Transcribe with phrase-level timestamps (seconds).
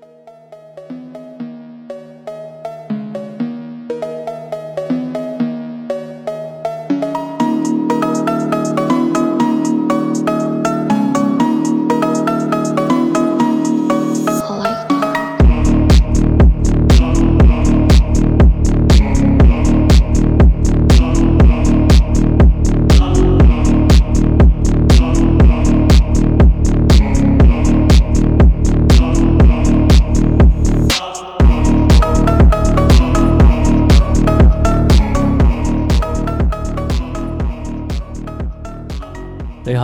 [0.00, 0.21] 大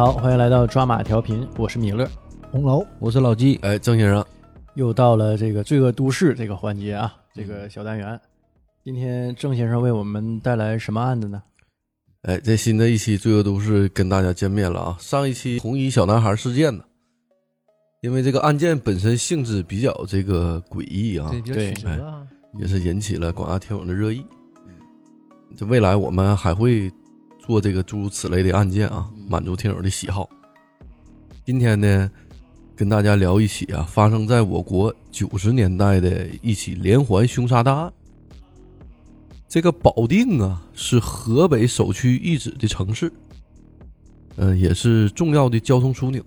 [0.08, 2.08] 好，欢迎来到抓马调频，我是米勒。
[2.50, 4.24] 红楼，我是老纪，哎，郑先生，
[4.72, 8.18] 又到了这个罪恶都市这个环节啊，这个小单元。
[8.82, 11.42] 今天郑先生为我们带来什么案子呢？
[12.22, 14.96] 哎，这新的一期罪恶都市跟大家见面了啊。
[14.98, 16.82] 上一期红衣小男孩事件呢，
[18.00, 22.00] 因为这个案件本身性质比较这个诡异啊，对哎，
[22.58, 24.24] 也是引起了广大听友的热议。
[25.55, 26.90] 这未来我们还会
[27.38, 30.28] 做这个诸如此类的案件啊，满足听友的喜好。
[31.44, 32.10] 今天呢，
[32.74, 37.92] 跟大家聊一起啊，发生在我国九十年代的一起连环凶杀大案。
[39.46, 43.12] 这个保定啊，是河北首屈一指的城市，
[44.36, 46.24] 嗯、也是重要的交通枢纽。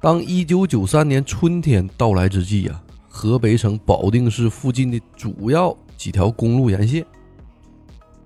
[0.00, 7.04] 当一九九三年春天到来之际啊，河北省保定市附近的主要几条公路沿线，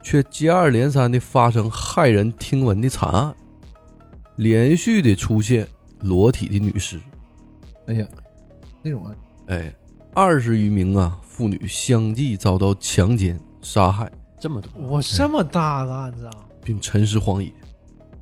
[0.03, 3.35] 却接二连三的发生骇人听闻的惨案，
[4.41, 5.69] 连续的出现
[6.01, 6.99] 裸体的女尸，
[7.89, 8.07] 哎呀，
[8.81, 9.15] 那种啊，
[9.49, 9.71] 哎，
[10.15, 16.33] 二十余名啊妇女相继遭到强奸、杀害，这么多，哇，这么大个案子啊，
[16.65, 17.53] 并沉尸荒野。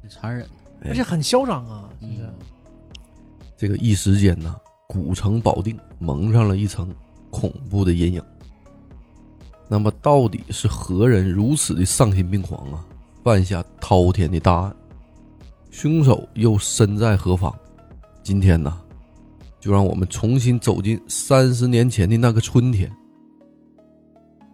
[0.03, 0.45] 很残忍，
[0.81, 0.91] 哎。
[0.91, 1.89] 而且很嚣张啊。
[3.57, 4.53] 这个一时间呢，
[4.89, 6.93] 古城保定蒙上了一层
[7.31, 8.23] 恐怖的阴影。
[9.69, 12.85] 那么，到底是何人如此的丧心病狂啊，
[13.23, 14.77] 犯下滔天的大案？
[15.79, 17.57] 凶手又身在何方？
[18.25, 18.81] 今天呢，
[19.61, 22.91] 就让我们重新走进三十年前的那个春天，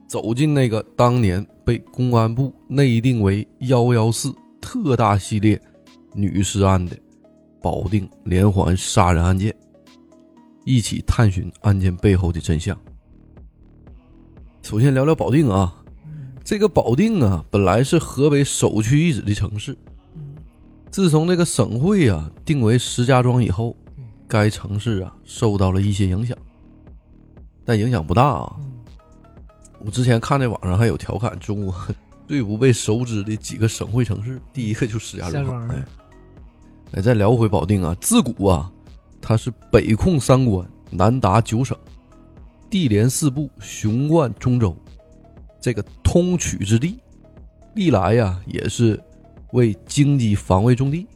[0.07, 4.31] 走进那个当年被公安部内定为“幺幺四”
[4.61, 5.59] 特大系列
[6.13, 6.95] 女尸案的
[7.63, 9.57] 保定连环杀人案件，
[10.67, 12.79] 一起探寻案件背后的真相。
[14.61, 15.75] 首先聊聊保定啊，
[16.45, 19.75] 这个保定啊，本来是河北首屈一指的城市，
[20.95, 23.77] 自从这个省会啊定为石家庄以后，
[24.29, 26.39] 该城市啊受到了一些影响，
[27.65, 28.57] 但影响不大啊。
[29.81, 31.75] 我之前看在网上还有调侃中国
[32.29, 35.45] 最不被熟知的几个省会城市，第一个就石家庄。
[35.45, 35.85] 石家庄哎，
[36.93, 38.71] 哎，再聊回保定啊，自古啊，
[39.21, 41.77] 它是北控三关，南达九省，
[42.71, 44.77] 地连四部，雄冠中州，
[45.61, 47.01] 这个通衢之地，
[47.75, 49.03] 历来呀也是
[49.55, 51.07] 为经济防卫重地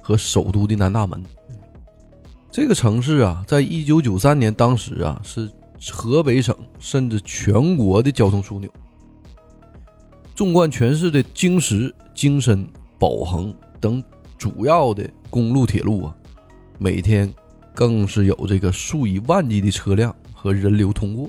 [0.00, 1.22] 和首都的南大门。
[2.50, 5.50] 这个城市啊，在一九九三年当时啊，是
[5.90, 8.70] 河北省甚至全国的交通枢纽。
[10.34, 12.66] 纵贯全市的京石、京深、
[12.98, 14.02] 宝恒等
[14.38, 16.16] 主要的公路、铁路啊，
[16.78, 17.32] 每天
[17.74, 21.28] 更是有这个数以万计的车辆和人流通过。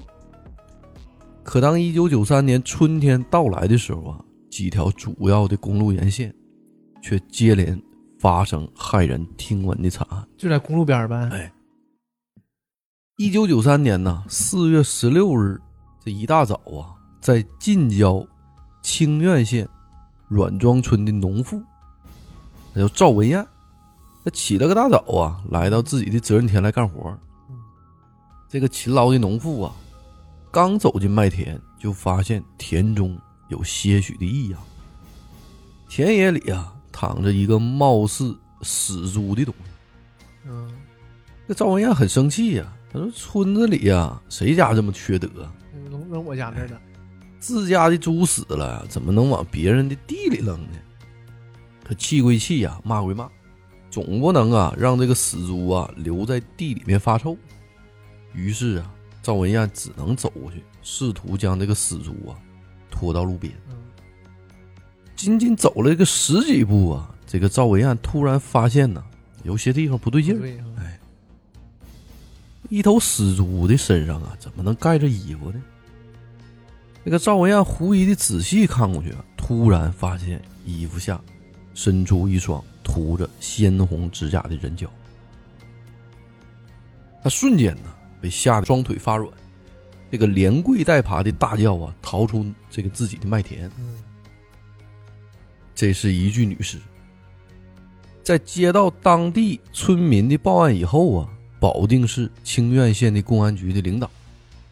[1.43, 4.19] 可当一九九三年春天到来的时候啊，
[4.49, 6.33] 几条主要的公路沿线
[7.03, 7.79] 却接连
[8.17, 10.27] 发生骇人听闻的惨案。
[10.35, 11.29] 就在公路边儿呗。
[11.31, 11.53] 哎
[13.17, 15.61] 一九九三年呢，四月十六日
[16.03, 18.25] 这一大早啊，在近郊
[18.81, 19.69] 清苑县
[20.27, 21.61] 阮庄村的农妇，
[22.73, 23.45] 那叫赵文艳，
[24.25, 27.15] 她起了个大早啊，来到自己的责任田来干活。
[28.49, 29.75] 这个勤劳的农妇啊，
[30.51, 33.15] 刚走进麦田，就发现田中
[33.49, 34.59] 有些许的异样。
[35.87, 39.71] 田野里啊，躺着一个貌似死猪的东西。
[40.47, 40.71] 嗯，
[41.45, 45.27] 那赵文艳很生气呀、他说：“村子里呀、谁家这么缺德？
[45.89, 46.79] 扔扔我家那儿的，
[47.39, 50.77] 自家的猪死了，怎么能往别人的地里扔呢？”
[51.83, 53.29] 他气归气呀、骂归骂，
[53.89, 57.35] 总不能啊让这个死猪啊留在地里面发臭。
[58.33, 62.39] 于是啊，赵文艳只能走过去，试图将这个死猪啊
[62.89, 63.53] 拖到路边。
[63.69, 63.75] 嗯，
[65.23, 69.01] 仅仅走了个十几步啊，这个赵文艳突然发现呢，
[69.43, 70.45] 有些地方不对劲儿。
[70.77, 70.99] 哎，
[72.67, 75.63] 一头死猪的身上啊，怎么能盖着衣服呢？
[77.05, 81.21] 那个赵文艳狐疑的仔细看过去啊，突然发现衣服下
[81.73, 84.89] 伸出一双涂着鲜红指甲的人脚。
[87.23, 89.31] 他瞬间呢，被吓得双腿发软，
[90.11, 93.71] 这个连跪带爬的大叫啊，逃出这个自己的麦田。
[93.79, 93.95] 嗯
[95.83, 96.77] 这是一具女尸。
[98.23, 104.09] 在接到当地村民的报案以后啊，保定市清苑县的公安局的领导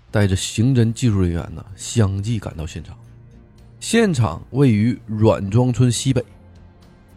[0.10, 2.98] 带着刑侦技术人员呢，相继赶到现场。
[3.82, 6.24] 现场位于阮庄村西北，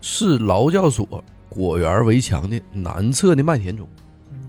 [0.00, 3.88] 市劳教所果园围墙的南侧的麦田中，
[4.32, 4.40] 嗯，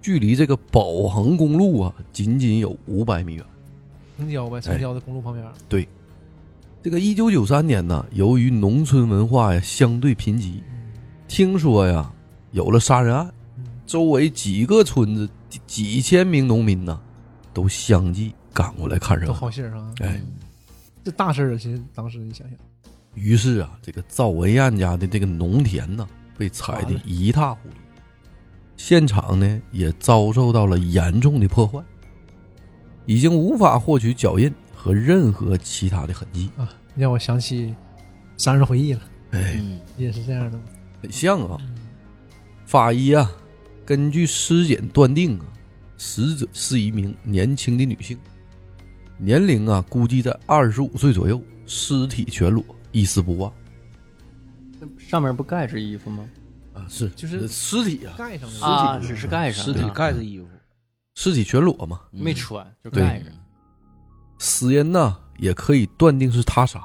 [0.00, 3.44] 距离这个宝恒公路啊，仅仅有五百米远。
[4.16, 5.44] 城郊呗，城郊的公路旁边。
[6.82, 10.60] 这个一九九三年呢，由于农村文化呀相对贫瘠，
[11.28, 12.12] 听说呀
[12.50, 17.00] 有了杀人案，嗯周围几个村子几几千名农民呢，
[17.54, 19.38] 都相继赶过来看热都闹。
[19.38, 20.20] 好信儿啊，哎，
[21.04, 21.56] 这大事儿啊！
[21.56, 22.58] 其实当时你想想，
[23.14, 26.04] 于是啊，这个赵文艳家的这个农田呢，
[26.36, 27.76] 被踩得一塌糊涂，
[28.76, 31.80] 现场呢也遭受到了严重的破坏，
[33.06, 34.52] 已经无法获取脚印
[34.82, 36.68] 和任何其他的痕迹啊。
[36.96, 37.68] 让我想起
[38.36, 40.58] 《三人回忆》了，哎，嗯也是这样的。
[41.00, 41.56] 很像啊。
[41.60, 41.76] 嗯
[42.64, 43.30] 法医啊，
[43.84, 45.44] 根据尸检断定啊，
[45.98, 48.18] 死者是一名年轻的女性，
[49.18, 53.52] 年龄啊估计在二十五岁左右，尸体全裸，一丝不挂
[54.96, 56.24] 上面不盖着衣服吗？
[56.72, 60.48] 啊，是就是尸体啊，盖上了啊，只是盖上，尸体盖着衣服，
[61.14, 62.00] 尸体全裸嘛。
[62.12, 63.30] 嗯没穿，就盖着。
[64.42, 66.84] 死因呢也可以断定是他杀，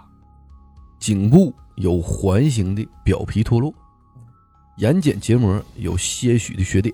[1.00, 3.74] 颈部有环形的表皮脱落，
[4.78, 6.94] 眼睑结膜有些许的血点，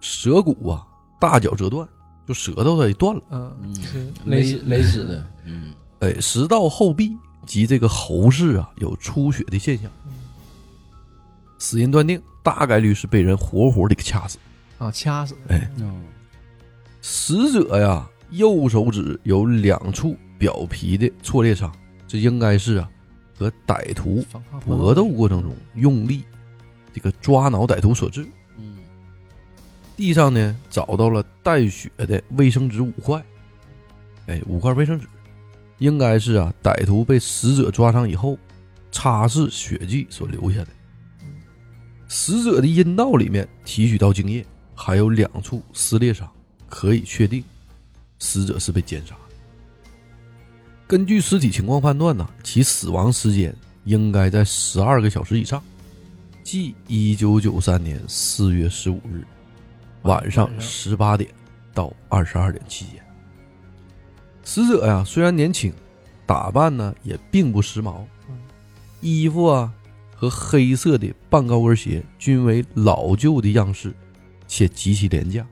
[0.00, 0.84] 舌骨啊
[1.20, 1.88] 大角折断，
[2.26, 3.22] 就舌头它也断了。
[3.30, 7.16] 嗯，嗯是勒勒死的，嗯哎，食道后壁
[7.46, 9.88] 及这个喉室啊有出血的现象。
[11.60, 14.38] 死因断定大概率是被人活活的给掐死。
[14.78, 15.36] 啊，掐死。
[15.46, 16.02] 哎嗯
[17.00, 21.70] 死者呀，右手指有两处表皮的挫裂伤，
[22.08, 22.90] 这应该是啊
[23.38, 24.24] 和歹徒
[24.64, 26.24] 搏斗过程中用力
[26.92, 28.26] 这个抓挠歹徒所致。
[28.58, 28.78] 嗯
[29.94, 33.22] 地上呢找到了带血的卫生纸五块，
[34.26, 35.06] 哎，五块卫生纸，
[35.78, 38.38] 应该是啊歹徒被死者抓伤以后
[38.90, 40.68] 擦拭血迹所留下的。
[42.08, 44.44] 死者的阴道里面提取到精液，
[44.74, 46.28] 还有两处撕裂伤，
[46.68, 47.44] 可以确定
[48.22, 49.16] 死者是被奸杀。
[50.86, 53.52] 根据尸体情况判断呢，其死亡时间
[53.82, 55.60] 应该在十二个小时以上，
[56.44, 59.26] 即一九九三年四月十五日
[60.02, 61.28] 晚上十八点
[61.74, 63.04] 到二十二点期间。
[64.44, 65.72] 死者呀，虽然年轻，
[66.24, 68.38] 打扮呢也并不时髦嗯，
[69.00, 69.72] 衣服啊
[70.14, 73.92] 和黑色的半高跟鞋均为老旧的样式，
[74.46, 75.44] 且极其廉价。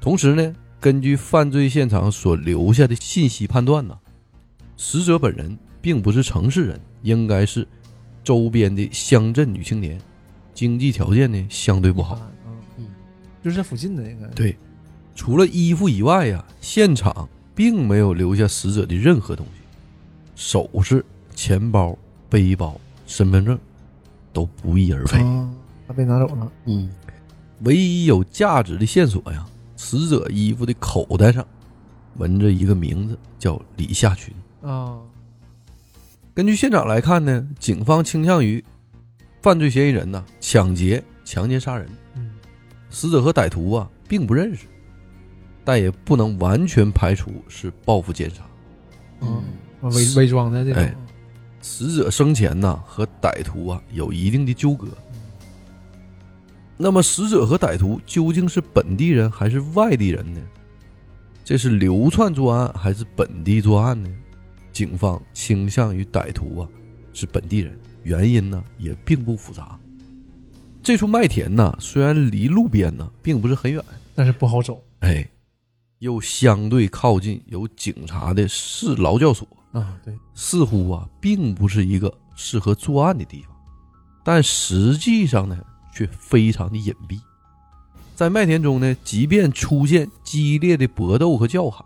[0.00, 3.96] 同时呢，根据犯罪现场所留下的信息判断呢，
[4.76, 7.64] 死者本人并不是城市人，应该是
[8.24, 10.00] 周边的乡镇女青年，
[10.52, 12.20] 经济条件呢相对不好。
[12.44, 12.86] 嗯嗯，
[13.44, 14.26] 就是这附近的应该。
[14.34, 14.56] 对，
[15.14, 19.62] 除了衣服以外呀，现场并没有留下死者的任何东西，
[20.34, 21.96] 首饰、钱包、
[22.28, 23.56] 背包、身份证
[24.32, 25.20] 都不翼而飞。
[25.20, 25.48] 啊，
[25.86, 26.50] 他被拿走了。
[26.64, 26.90] 嗯
[27.60, 29.46] 唯一有价值的线索呀，
[29.82, 31.44] 死者衣服的口袋上
[32.14, 34.32] 纹着一个名字，叫李夏群。
[34.62, 34.96] 啊，
[36.32, 38.64] 根据现场来看呢，警方倾向于
[39.42, 41.88] 犯罪嫌疑人呢抢劫、强奸、杀人。
[42.14, 42.30] 嗯
[42.90, 44.66] 死者和歹徒啊并不认识，
[45.64, 48.42] 但也不能完全排除是报复奸杀。
[49.20, 49.42] 嗯
[49.80, 50.94] 嗯，伪伪装的这种哎。
[51.60, 54.86] 死者生前呢和歹徒啊有一定的纠葛。
[56.76, 60.40] 那么死者和歹徒究竟是本地人还是外地人呢？
[61.44, 64.08] 这是流窜作案还是本地作案呢？
[64.72, 66.68] 警方倾向于歹徒啊
[67.12, 69.78] 是本地人，原因呢也并不复杂。
[70.82, 75.28] 这处麦田呢虽然离路边呢并不是很远，但是不好走哎，
[75.98, 79.98] 又相对靠近有警察的市劳教所，啊。
[80.04, 83.54] 对，似乎啊，并不是一个适合作案的地方，
[84.24, 85.58] 但实际上呢，
[85.92, 87.20] 却非常的隐蔽。
[88.14, 91.84] 在麦田中呢，即便出现激烈的搏斗和叫喊，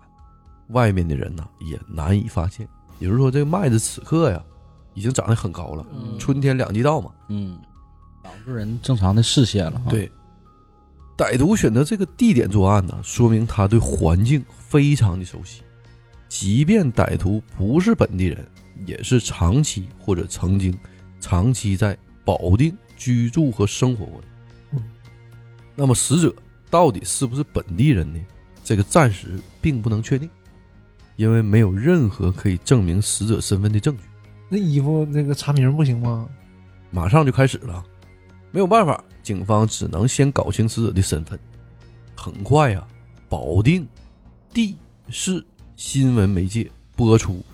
[0.68, 2.66] 外面的人呢也难以发现。
[2.98, 4.42] 也就是说，这个麦子此刻呀，
[4.94, 7.10] 已经长得很高了，嗯春天两季稻嘛。
[7.28, 7.58] 嗯，
[8.22, 10.10] 挡住人正常的视线了。，对，
[11.16, 15.62] 歹徒选择这个地点作案呢，说明他对环境非常的熟悉。
[16.28, 18.46] 即便歹徒不是本地人，
[18.84, 20.76] 也是长期或者曾经
[21.20, 24.26] 长期在保定居住和生活过的。
[24.72, 24.82] 嗯
[25.74, 26.34] 那么死者
[26.70, 28.18] 到底是不是本地人呢？
[28.64, 30.28] 这个暂时并不能确定，
[31.16, 34.02] 因为没有任何可以证明死者身份的证据。
[34.48, 36.28] 那衣服那个查名不行吗？
[36.90, 37.84] 马上就开始了，
[38.50, 41.38] 没有办法，警方只能先搞清死者的身份。
[42.14, 42.86] 很快呀、
[43.28, 43.86] 保定
[44.54, 44.76] 地
[45.10, 45.44] 市
[45.76, 47.44] 新闻媒介播出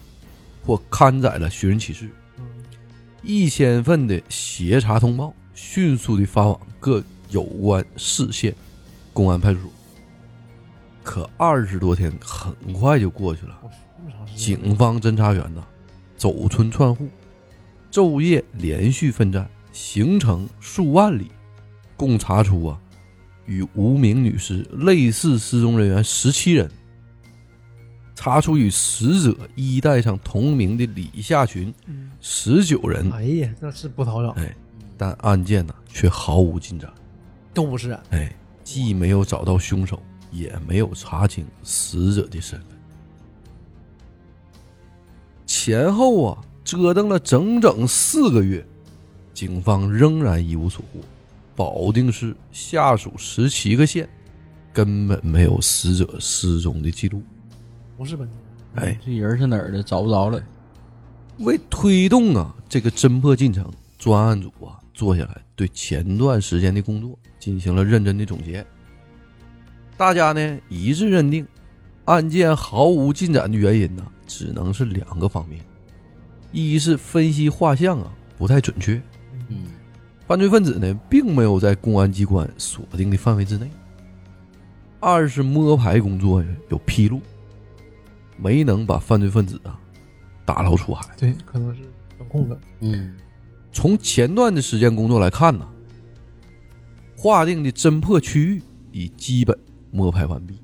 [0.64, 2.08] 或刊载了寻人启事，
[2.38, 2.44] 嗯，
[3.22, 8.54] 一千份的协查通报迅速的发往各有关市县
[9.12, 9.70] 公安派出所。
[11.04, 13.58] 可二十多天很快就过去了，
[14.34, 15.64] 警方侦查员呢，
[16.16, 17.08] 走村串户，
[17.90, 21.30] 昼夜连续奋战，行程数万里，
[21.96, 22.80] 共查出啊
[23.46, 26.70] 与无名女尸类似失踪人员十七人，
[28.22, 34.54] 查出与死者衣带上同名的李夏群嗯十九人，哎呀，那是不讨找，哎，
[34.96, 36.88] 但案件呢却毫无进展，
[37.52, 38.00] 都不是啊。
[38.10, 40.00] 哎，既没有找到凶手，
[40.30, 42.68] 也没有查清死者的身份。
[45.44, 48.64] 前后啊，折腾了整整四个月，
[49.34, 51.00] 警方仍然一无所获。
[51.56, 54.08] 保定市下属十七个县
[54.72, 57.20] 根本没有死者失踪的记录。
[57.96, 58.34] 不是本地
[58.74, 59.82] 人，哎，这人是哪儿的？
[59.82, 60.42] 找不着了。
[61.38, 68.64] 为推动啊这个侦破进程，专案组啊坐下来对前段时间的工作进行了认真的总结。
[69.96, 71.46] 大家呢一致认定，
[72.06, 75.60] 案件毫无进展的原因呢，只能是两个方面：
[76.50, 79.00] 一是分析画像啊不太准确，
[79.48, 79.66] 嗯，
[80.26, 83.66] 犯罪分子呢并没有在公安机关锁定的范围之内；
[84.98, 87.20] 二是摸排工作呀有纰漏，
[88.36, 89.78] 没能把犯罪分子啊
[90.44, 91.14] 打捞出海。
[91.16, 91.82] 对，可能是
[92.18, 92.58] 管控的。
[92.80, 93.16] 嗯，
[93.72, 95.66] 从前段的时间工作来看呢，
[97.16, 99.56] 划定的侦破区域已基本
[99.90, 100.58] 摸排完毕，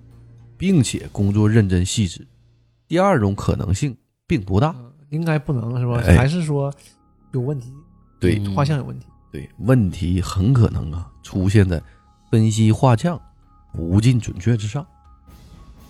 [0.57, 2.27] 并且工作认真细致。
[2.87, 3.97] 第二种可能性
[4.27, 6.03] 并不大，嗯，应该不能是吧？
[6.07, 6.73] 哎还是说
[7.33, 7.73] 有问题？
[8.19, 9.07] 对嗯画像有问题？
[9.31, 11.81] 对，问题很可能啊出现在
[12.31, 13.21] 分析画像
[13.73, 14.85] 不尽准确之上。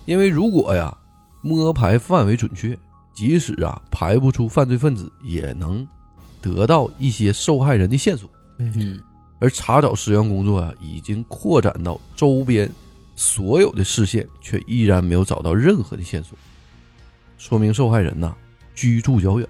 [0.04, 0.96] 因为如果呀
[1.40, 2.76] 摸排范围准确，
[3.14, 5.86] 即使啊排不出犯罪分子，也能
[6.40, 8.28] 得到一些受害人的线索。
[8.58, 9.00] 嗯，
[9.38, 12.70] 而查找尸源工作啊，已经扩展到周边
[13.14, 16.36] 所有的市县，却依然没有找到任何的线索，
[17.36, 18.34] 说明受害人呐
[18.74, 19.48] 居住较远，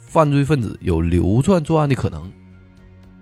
[0.00, 2.30] 犯罪分子有流窜作案的可能。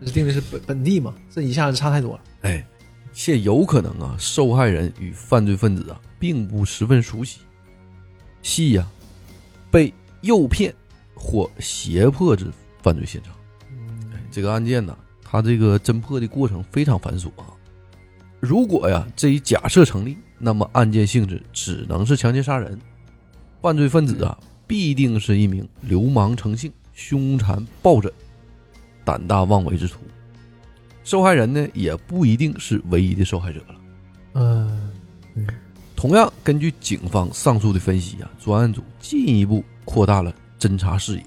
[0.02, 1.14] 这定的是本本地嘛？
[1.30, 2.20] 这一下子差太多了。
[2.40, 2.66] 哎，
[3.12, 7.40] 且有可能啊，受害人与犯罪分子啊并不十分熟悉，
[8.42, 8.86] 系呀、
[9.70, 9.92] 被
[10.22, 10.74] 诱骗
[11.14, 12.46] 或胁迫至
[12.82, 13.34] 犯罪现场。
[13.70, 17.46] 嗯，这个案件呢，它这个侦破的过程非常繁琐啊。
[18.40, 22.78] 如果呀这一假设成立，那么案件性质只能是强奸杀人，
[23.60, 28.10] 犯罪分子啊必定是一名流氓成性、凶残暴枕、
[29.04, 29.98] 胆大妄为之徒。
[31.04, 33.74] 受害人呢也不一定是唯一的受害者了。
[34.34, 34.92] 嗯，
[36.00, 41.24] 同样，根据警方上述的分析啊，专案组进一步扩大了侦查视野，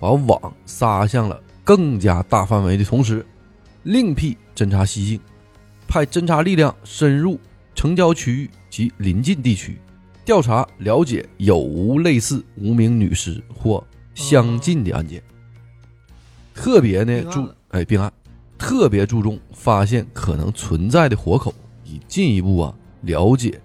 [0.00, 3.26] 把网撒向了更加大范围的同时，
[3.82, 5.20] 另辟侦查蹊径，
[5.86, 7.38] 派侦查力量深入
[7.74, 9.78] 城郊区域及邻近地区，
[10.24, 15.22] 调查了解有无类似无名女尸或相近的案件。
[16.54, 18.10] 特别呢注哎并案，
[18.56, 21.52] 特别注重发现可能存在的活口，
[21.84, 23.60] 以进一步啊了解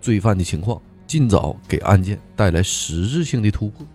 [0.00, 3.86] 罪犯的情况，尽早给案件带来实质性的突破。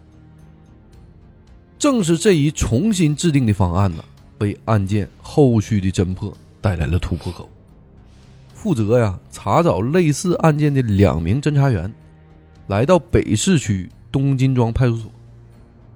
[1.78, 4.04] 正是这一重新制定的方案呢，
[4.40, 7.50] 为案件后续的侦破带来了突破口。
[8.54, 11.94] 负责呀查找类似案件的两名侦查员，
[12.68, 15.12] 来到北市区东金庄派出所，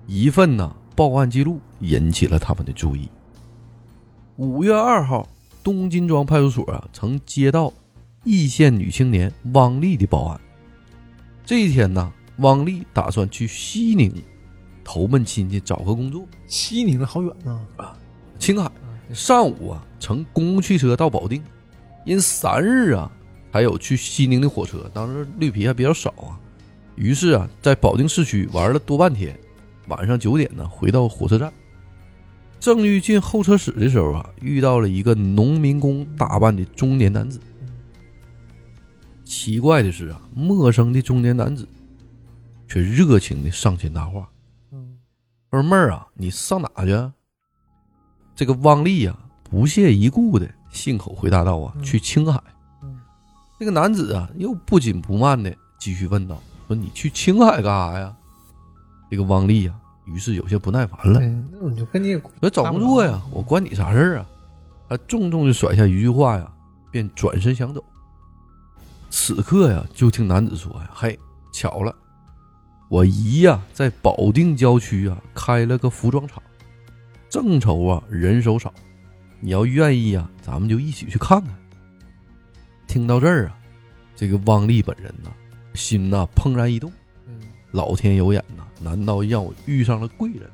[0.05, 3.07] 一份呢报案记录引起了他们的注意。
[4.35, 5.25] 五月二号，
[5.63, 7.71] 东金庄派出所啊曾接到
[8.29, 10.41] 易县女青年汪丽的报案。
[11.45, 14.13] 这一天呢，汪丽打算去西宁
[14.83, 16.27] 投奔亲戚，找个工作。
[16.45, 17.57] 西宁好远呐。
[18.37, 18.69] 青海
[19.13, 21.41] 上午啊，乘公共汽车到保定，
[22.03, 23.09] 因三日啊
[23.49, 26.35] 还有去西宁的火车，当时绿皮还比较少啊，
[26.95, 29.39] 于是啊在保定市区玩了多半天，
[29.87, 31.49] 晚上九点呢回到火车站。
[32.59, 37.39] 正欲进候车室的时候啊，遇到了一个农民工打扮的中年男子。
[39.27, 41.67] 奇怪的是啊，陌生的中年男子
[42.65, 44.27] 却热情的上前搭话
[44.71, 44.97] 嗯
[45.51, 47.13] ，：“二妹儿啊，你上哪去啊？”
[48.33, 52.41] 这个汪丽呀、不屑一顾的信口回答道：“啊，嗯去青海。
[52.81, 52.97] 嗯
[53.59, 58.15] 这个男子啊，又不紧不慢的继续问道：“说你去青海干啥呀？”
[59.11, 59.73] 这个汪丽呀、
[60.05, 61.19] 于是有些不耐烦了，，
[61.51, 64.25] 那我就跟你说找工作呀，我关你啥事儿啊？
[64.87, 66.49] 他重重的甩下一句话呀，
[66.91, 67.83] 便转身想走。
[69.09, 71.17] 此刻呀，就听男子说呀：“嘿，
[71.51, 71.95] 巧了，
[72.89, 76.41] 我姨呀在保定郊区啊开了个服装厂，
[77.29, 78.73] 正愁啊人手少，
[79.39, 81.55] 你要愿意呀，咱们就一起去看看。”
[82.87, 83.57] 听到这儿啊，
[84.15, 85.29] 这个汪丽本人呐，
[85.73, 86.91] 心呐怦然一动。
[87.25, 87.39] 嗯。
[87.71, 90.49] 老天有眼呐，难道让我遇上了贵人？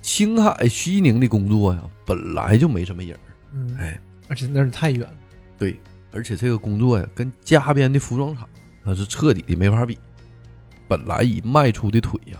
[0.00, 3.20] 青海、西宁的工作呀，本来就没什么人儿，
[3.52, 5.14] 嗯，哎，而且那儿太远了，
[5.58, 5.78] 对，
[6.14, 8.48] 而且这个工作呀，跟家边的服装厂
[8.84, 9.98] 那是彻底的没法比。
[10.86, 12.38] 本来已迈出的腿呀，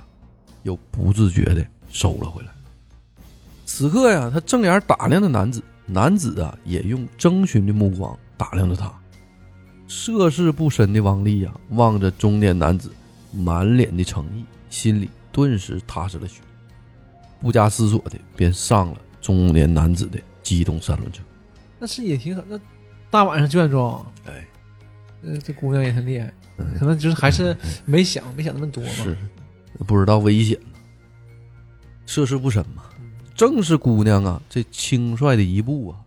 [0.62, 2.48] 又不自觉的收了回来。
[3.66, 8.92] 此刻呀，他正眼打量着男子，男子啊，也用征询的目光打量着他。
[9.88, 12.92] 涉世不深的王丽呀，望着中年男子
[13.32, 16.46] 满脸的诚意，心里顿时踏实了许多，
[17.40, 21.22] 不加思索的便上了中年男子的机动三轮车。
[21.78, 22.42] 那是也挺好。
[22.48, 22.58] 那
[23.14, 24.44] 大晚上九点钟，哎，
[25.22, 28.90] 呃，这姑娘也很厉害，嗯可能就是还是没想没想那么多嘛。
[28.90, 29.16] 是，
[29.86, 30.80] 不知道危险呢，
[32.06, 32.82] 涉世不深嘛。
[33.32, 36.00] 正是姑娘啊，这轻率的一步啊，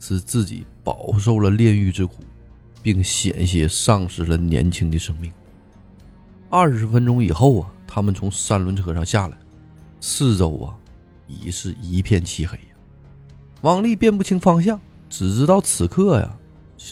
[0.00, 2.16] 使自己饱受了炼狱之苦，
[2.82, 5.32] 并险些丧失了年轻的生命。
[6.48, 9.38] 二十分钟以后啊，他们从三轮车上下来，
[10.00, 10.74] 四周啊
[11.28, 12.74] 已是一片漆黑呀。
[13.60, 16.36] 王丽辨不清方向，只知道此刻呀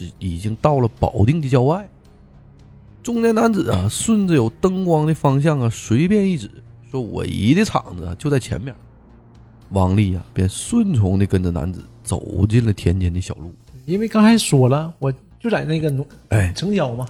[0.06, 1.88] 是已经到了保定的郊外。
[3.02, 6.50] 中年男子啊，顺着有灯光的方向啊，随便一指，
[6.90, 8.74] 说：“我姨的厂子啊就在前面。”
[9.70, 13.52] 王丽呀、便顺从的跟着男子走进了田间的小路。
[13.86, 17.06] 因为刚才说了，我就在那个农哎，城郊嘛。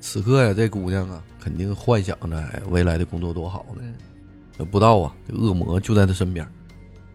[0.00, 4.64] 此刻呀，这姑娘啊，肯定幻想着哎未来的工作多好呢。
[4.70, 6.46] 不到啊，这恶魔就在她身边。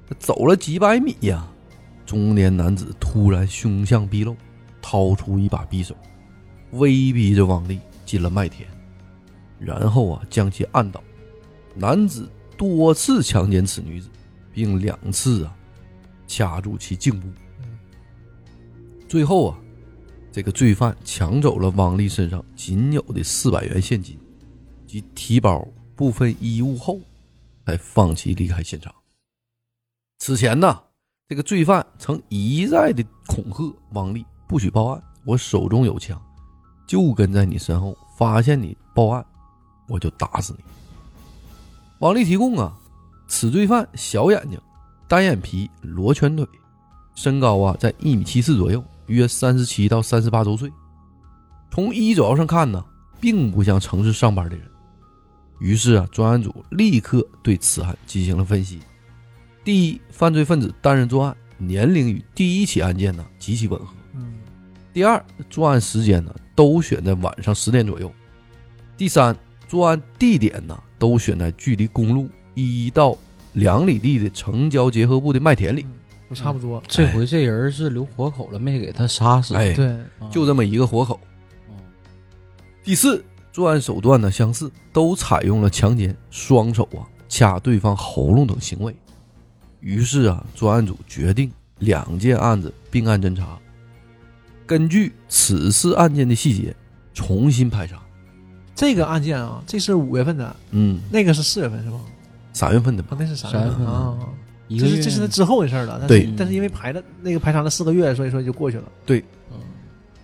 [0.09, 1.45] 他走了几百米呀，
[2.05, 4.35] 中年男子突然凶相毕露，
[4.89, 5.93] 掏出一把匕首，
[6.71, 8.65] 威逼着王丽进了麦田，
[9.59, 11.03] 然后啊将其按倒。
[11.75, 14.09] 男子多次强奸此女子，
[14.49, 15.53] 并两次啊
[16.25, 17.27] 掐住其颈部。
[19.09, 19.59] 最后啊，
[20.31, 24.17] 这个罪犯抢走了王丽身上仅有的四百元现金
[24.85, 26.97] 及提包部分衣物后，
[27.65, 28.95] 才放弃离开现场。
[30.19, 30.81] 此前呢，
[31.27, 36.19] 这个罪犯曾一再的恐吓王丽不许报案，我手中有枪，
[36.87, 39.25] 就跟在你身后，发现你报案，
[39.89, 40.63] 我就打死你。
[41.99, 42.73] 王丽提供啊，
[43.27, 44.57] 此罪犯小眼睛，
[45.07, 46.47] 单眼皮，罗圈腿，
[47.13, 50.71] 身高啊在一米七四左右，约三十七到三十八周岁。
[51.69, 52.83] 从衣着上看呢，
[53.19, 54.65] 并不像城市上班的人。
[55.59, 58.79] 于是啊，专案组立刻对此案进行了分析。
[59.65, 63.93] 第一，犯罪分子单人作案，年龄与第一起案件呢极其吻合。
[64.97, 68.11] 嗯，第二，作案时间呢都选在晚上十点左右。
[68.97, 73.15] 第三，作案地点呢都选在距离公路一到
[73.53, 75.85] 两里地的城郊结合部的麦田里。
[76.33, 76.81] 差不多。
[76.87, 79.55] 这回这人是留活口了，没给他杀死。
[79.55, 79.87] 哎，对，
[80.19, 81.19] 啊，就这么一个活口。
[81.69, 81.75] 嗯
[82.83, 88.95] 第四，作案手段呢相似，都采用了强奸、双手啊掐对方喉咙等行为。
[89.79, 93.59] 于是啊，专案组决定两件案子并案侦查，
[94.67, 96.75] 根据此次案件的细节
[97.13, 97.97] 重新排查。
[98.75, 101.97] 这个案件啊，这是五月份的，嗯，那个是四月份是吧？
[102.53, 103.17] 三月份的吧啊，？
[103.19, 104.15] 那是三三月份啊。
[104.69, 108.83] 这是这是他之后的事儿了，但是对但是因为排了那个排查了四个月，所以说就过去了。
[109.05, 109.23] 对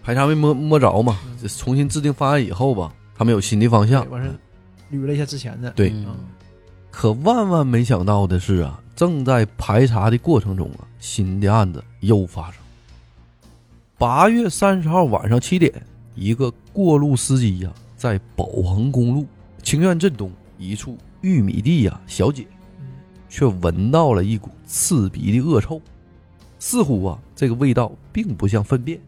[0.03, 1.17] 排查没摸摸着嘛，
[1.58, 4.08] 重新制定方案以后吧，他们有新的方向，。
[4.10, 4.29] 完事
[4.91, 6.08] 捋了一下之前的，对嗯
[6.91, 12.62] 可万万没想到的是啊，正在排查的过程中啊，新的案子又发生。
[14.04, 15.72] 八月三十号晚上七点，
[16.13, 19.26] 一个过路司机呀、在宝恒公路
[19.62, 22.46] 清苑镇东一处玉米地呀、小姐，
[23.30, 25.82] 却闻到了一股刺鼻的恶臭，
[26.60, 29.00] 似乎啊这个味道并不像粪便。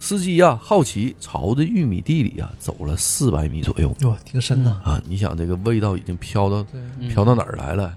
[0.00, 4.80] 司机呀、好奇朝着玉米地里啊走了四百米左右哟，挺深呐。
[4.82, 6.66] 啊，你想这个味道已经飘到
[7.08, 7.96] 飘到哪儿来了？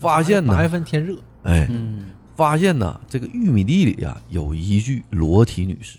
[0.00, 2.06] 发现八月呢，份天热，哎，嗯，
[2.40, 5.98] 发现呢，这个玉米地里呀、有一具裸体女尸。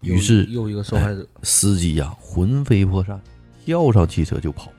[0.00, 3.20] 于是又又一个受害者，司机呀、魂飞魄散，
[3.64, 4.72] 跳上汽车就跑，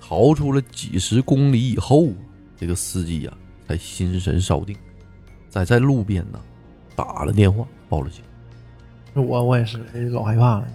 [0.00, 2.08] 逃出了几十公里以后，
[2.56, 3.32] 这个司机呀、
[3.68, 4.74] 才心神稍定，
[5.50, 6.40] 在在路边呢
[6.96, 8.22] 打了电话报了警。
[9.12, 10.68] 我我也是，老害怕了。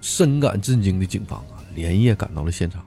[0.00, 2.86] 深感震惊的警方啊，连夜赶到了现场。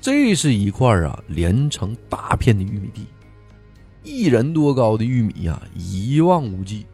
[0.00, 3.06] 这是一块啊连成大片的玉米地，
[4.06, 6.86] 一人多高的玉米呀、一望无际。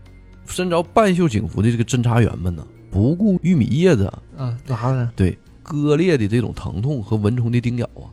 [0.47, 8.09] 身着半袖警服的这个侦查员们呢，不顾玉米叶子啊啊，拉的，对割裂的这种疼痛和蚊虫的叮咬啊，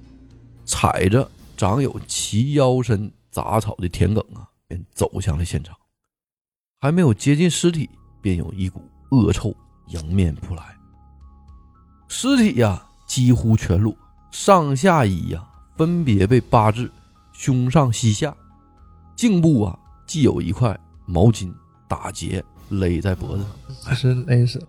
[0.66, 5.74] 踩着长有齐腰深杂草的田埂啊，便走向了现场。
[6.82, 7.90] 还没有接近尸体，
[8.22, 8.82] 便有一股
[9.12, 9.56] 恶臭
[9.88, 10.64] 迎面扑来。
[12.10, 13.96] 尸体呀、几乎全裸，
[14.32, 15.46] 上下衣呀、
[15.78, 16.90] 分别被扒至
[17.34, 18.36] 胸上、膝下，
[19.20, 21.54] 颈部啊既有一块毛巾
[21.90, 23.76] 打结勒在脖子上。
[23.84, 24.66] 还是勒死。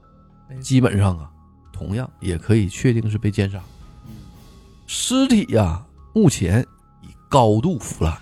[0.61, 1.31] 基本上啊，
[1.73, 3.63] 同样也可以确定是被奸杀。
[4.89, 6.67] 尸体呀、目前
[7.01, 8.19] 已高度腐烂，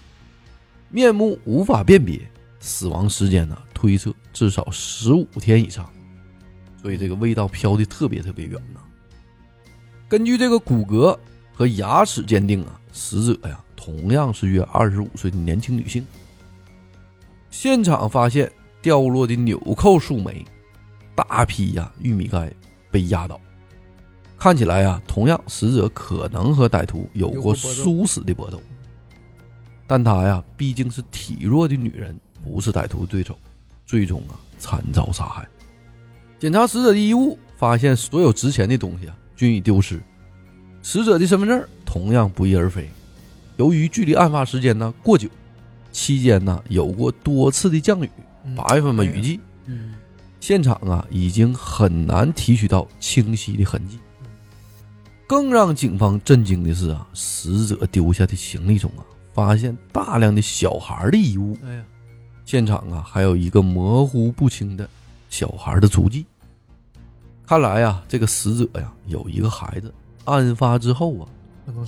[0.90, 5.90] 面目无法辨别，死亡时间呢推测至少十五天以上，
[6.82, 8.80] 所以这个味道飘的特别特别远呐。
[10.06, 11.18] 根据这个骨骼
[11.54, 16.04] 和牙齿鉴定啊，死者呀同样是约二十五岁的年轻女性。
[17.48, 18.50] 现场发现
[18.82, 20.44] 掉落的纽扣数枚，
[21.14, 22.52] 大批呀玉米盖
[22.90, 23.40] 被压倒，
[24.36, 28.60] 看起来呀，同样死者可能和歹徒有过殊死的搏斗，
[29.86, 33.38] 但她呀毕竟是体弱的女人，不是歹徒对手，
[33.86, 35.46] 最终啊惨遭杀害。
[36.40, 40.00] 检查死者的衣物，发现所有值钱的东西啊均已丢失，
[40.82, 42.88] 死者的身份证同样不翼而飞。
[43.58, 45.28] 由于距离案发时间呢过久，
[45.90, 48.08] 期间呢有过多次的降雨，
[48.44, 49.94] 嗯八月份嘛雨季，嗯，
[50.38, 53.98] 现场啊已经很难提取到清晰的痕迹。
[55.26, 59.02] 更让警方震惊的是啊，死者丢下的行李中啊，
[59.34, 61.84] 发现大量的小孩的衣物，哎呀，
[62.46, 64.88] 现场啊还有一个模糊不清的
[65.28, 66.24] 小孩的足迹。
[67.44, 69.92] 看来呀，这个死者呀有一个孩子，
[70.26, 71.28] 案发之后啊，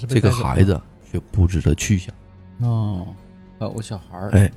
[0.09, 0.79] 这个孩子
[1.11, 2.15] 却不知得去向。
[2.61, 3.07] 哦，
[3.59, 4.51] 还有个小孩儿，哎，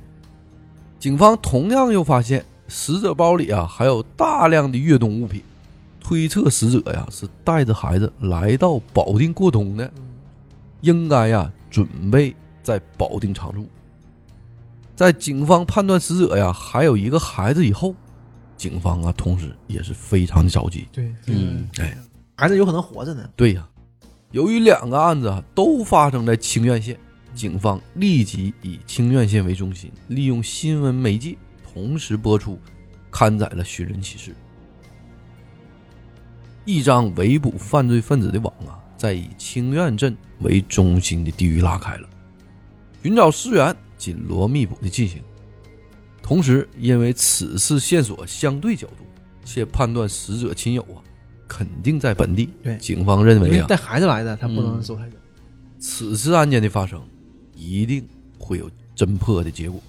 [0.98, 5.42] 警方同样又发现死者包里啊还有大量的越冬物品，
[6.00, 10.02] 推测死者呀是带着孩子来到保定过冬的，嗯
[10.82, 13.66] 应该呀准备在保定常住。
[14.94, 17.94] 在警方判断死者呀还有一个孩子以后，
[18.56, 20.86] 警方啊同时也是非常的着急。
[20.92, 21.96] 对，嗯，哎，
[22.36, 23.28] 孩子有可能活着呢。
[23.34, 23.66] 对呀，
[24.34, 26.98] 由于两个案子都发生在清苑县，
[27.36, 31.38] 警方立即以清苑县为中心，利用新闻媒介
[31.72, 32.58] 同时播出，
[33.12, 34.34] 刊载了寻人启事。
[36.64, 42.08] 一张围捕犯罪分子的网啊，在以清苑镇为中心的地域拉开了，
[43.04, 45.22] 寻找尸源紧锣密鼓的进行。
[46.20, 49.06] 同时，因为此次线索相对较多，
[49.44, 50.98] 且判断死者亲友啊
[51.46, 55.12] 肯定在本地，对警方认为啊，为带孩子来的，他不能嗯走太远。
[55.78, 57.00] 此次案件的发生
[57.54, 58.06] 一定
[58.38, 59.80] 会有侦破的结果。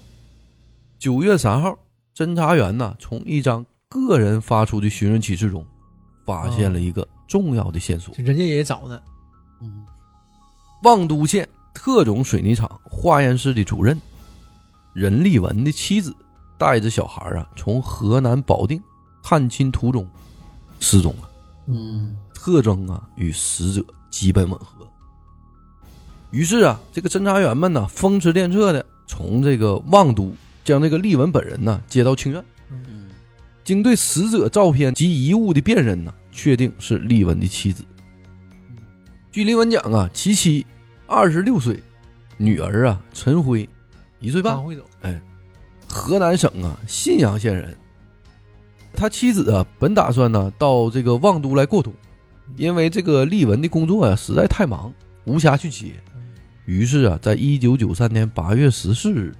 [0.98, 1.78] 九月三号，
[2.14, 5.64] 侦查员呢从一张个人发出的寻人启事中，
[6.24, 9.00] 发现了一个重要的线索：就人家也找呢，
[9.62, 9.84] 嗯，
[10.82, 14.00] 望都县特种水泥厂化验室的主任
[14.92, 16.14] 任立文的妻子
[16.58, 18.82] 带着小孩啊，从河南保定
[19.22, 20.06] 探亲途中
[20.80, 21.25] 失踪了。
[21.66, 24.86] 嗯，特征啊与死者基本吻合。
[26.30, 32.44] 于是啊，这个侦查员们呢，风驰电掣的从这个望都将这个丽文本人呢接到清苑。
[32.70, 33.08] 嗯，
[33.64, 37.84] 经对死者照片及遗物的辨认呢，确定是丽文的妻子。
[39.32, 40.66] 据丽文讲啊，其妻
[41.06, 41.82] 二十六岁，
[42.36, 43.68] 女儿啊陈辉
[44.18, 44.58] 一岁半
[45.02, 45.20] 哎，
[45.88, 47.76] 河南省啊信阳县人。
[48.96, 51.92] 他妻子啊本打算呢到这个望都来过冬，
[52.56, 54.92] 因为这个丽文的工作呀、实在太忙，
[55.26, 55.92] 无暇去接。
[56.64, 59.32] 于是啊，在一九九三年八月十四日，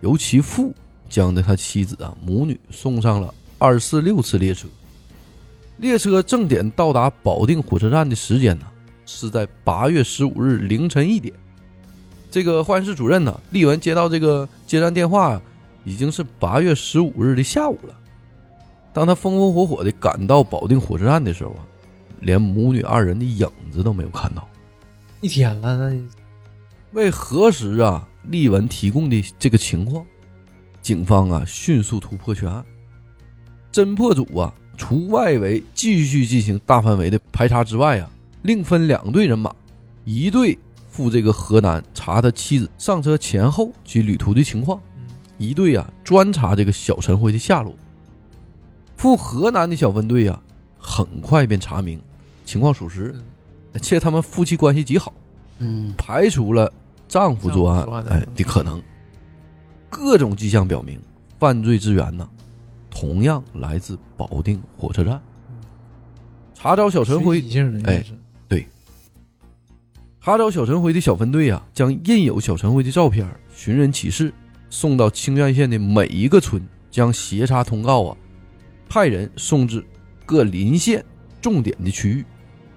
[0.00, 0.74] 由其父
[1.08, 4.66] 将的他妻子啊母女送上了二四六次列车。
[5.76, 8.64] 列车正点到达保定火车站的时间呢，
[9.06, 11.34] 是在八月十五日凌晨一点。
[12.30, 15.42] 这个化验室主任呢，丽文接到这个接站电话啊，
[15.84, 17.94] 已经是八月十五日的下午了。
[18.94, 21.66] 当他风风火火的赶到保定火车站的时候啊，
[22.20, 24.48] 连母女二人的影子都没有看到。
[25.20, 26.00] 一天了，那
[26.92, 30.06] 为核实啊丽文提供的这个情况，
[30.80, 32.64] 警方啊迅速突破全案。
[33.72, 38.08] 侦破组啊，除外围继续进行大范围的排查之外啊，
[38.42, 39.52] 另分两队人马，
[40.04, 40.56] 一队
[40.88, 44.80] 赴这个河南查他妻子上车前后及旅途的情况，
[45.36, 47.74] 一队啊专查这个小陈辉的下落。
[49.04, 50.42] 赴河南的小分队啊、
[50.78, 52.00] 很快便查明
[52.46, 53.14] 情况属实，
[53.82, 55.12] 且他们夫妻关系极好，
[55.58, 56.72] 嗯排除了
[57.06, 58.82] 丈夫作案哎的可能。
[59.90, 60.98] 各种迹象表明，
[61.38, 62.26] 犯罪之源呢，
[62.88, 65.20] 同样来自保定火车站。
[66.54, 68.66] 查找小陈辉随机性的应该是
[70.22, 74.32] 查找小陈辉的小分队啊，将印有小陈辉的照片、寻人启事
[74.70, 78.16] 送到清苑县的每一个村，将协查通告啊，
[78.94, 79.84] 派人送至
[80.24, 81.04] 各邻县
[81.42, 82.24] 重点的区域，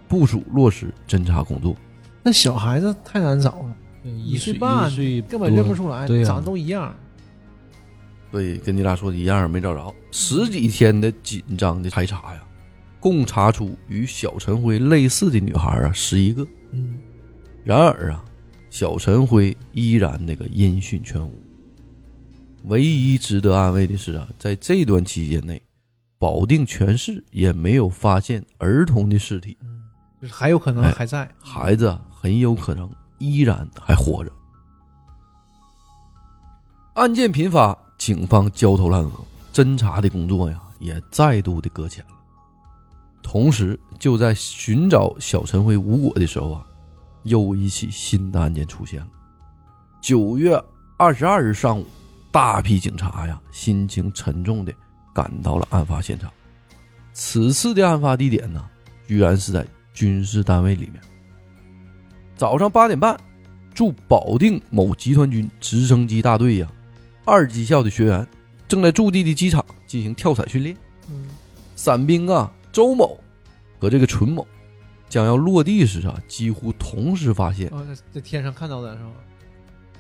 [0.08, 1.75] 部署落实侦查工作。
[2.23, 6.91] 那小孩子太难找了，一岁半岁根本认不出来，长得都一样。
[8.32, 9.93] 对，跟你俩说的一样，没找着。
[10.10, 12.43] 十几天的紧张的排查呀，
[12.99, 16.43] 共查出与小陈辉类似的女孩啊十一个。
[16.71, 16.97] 嗯，
[17.63, 18.25] 然而啊，
[18.71, 21.32] 小陈辉依然那个音讯全无。
[22.63, 25.62] 唯一值得安慰的是啊，在这段期间内，
[26.19, 29.58] 保定全市也没有发现儿童的尸体，
[30.21, 31.30] 就是还有可能哎还在。
[31.39, 34.32] 孩子啊很有可能依然还活着。
[36.95, 39.12] 案件频发，警方焦头烂额，
[39.53, 42.12] 侦查的工作呀也再度的搁浅了。
[43.21, 46.65] 同时，就在寻找小陈辉无果的时候啊，
[47.23, 49.08] 又一起新的案件出现了。
[50.01, 50.60] 九月
[50.97, 51.86] 二十二日上午，
[52.32, 54.73] 大批警察呀心情沉重的
[55.17, 56.32] 赶到了案发现场。
[57.12, 58.63] 此次的案发地点呢，
[59.08, 61.01] 居然是在军事单位里面。
[62.36, 63.19] 早上八点半，
[63.73, 66.71] 驻保定某集团军直升机大队呀，
[67.25, 68.27] 二技校的学员
[68.67, 70.77] 正在驻地的机场进行跳伞训练。
[71.10, 71.25] 嗯，
[71.75, 73.19] 伞兵啊，周某
[73.80, 74.45] 和这个纯某
[75.10, 79.13] 将要落地时啊，几乎同时发现哦，在在天上看到的是吗？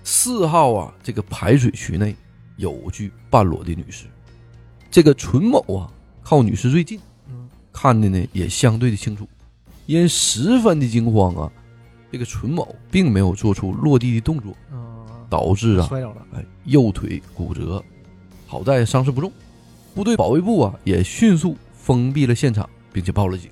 [0.03, 2.15] 四号啊这个排水渠内
[2.57, 4.05] 有具半裸的女尸。
[4.89, 5.91] 这个纯某啊，
[6.23, 9.27] 靠女士最近，嗯，看的呢也相对的清楚。
[9.85, 11.51] 因十分的惊慌啊，
[12.11, 16.25] 这个纯某并没有做出落地的动作，啊，导致啊摔着了。
[16.33, 17.83] 哎，右腿骨折，
[18.45, 19.31] 好在伤势不重。
[19.95, 23.49] 部队保卫部啊也迅速封闭了现场，并且报了警。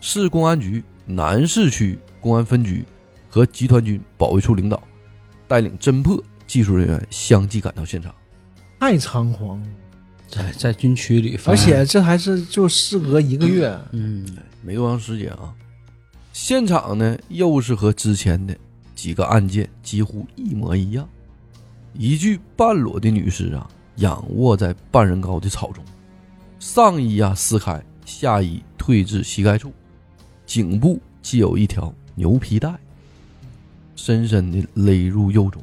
[0.00, 2.84] 市公安局南市区公安分局
[3.28, 4.82] 和集团军保卫处领导
[5.46, 8.14] 带领侦破技术人员相继赶到现场。
[8.80, 9.66] 太猖狂了，
[10.32, 14.26] 在在军区里而，且这还是就事隔一个月，嗯
[14.62, 15.52] 没多长时间啊，
[16.32, 18.56] 现场呢又是和之前的
[18.94, 21.06] 几个案件几乎一模一样，
[21.92, 25.84] 一具半裸的女尸啊，仰卧在半人高的草中，
[26.58, 29.70] 上衣啊撕开，下衣退至膝盖处，
[30.46, 32.72] 颈部系有一条牛皮带，
[33.96, 35.62] 深深的勒入右中。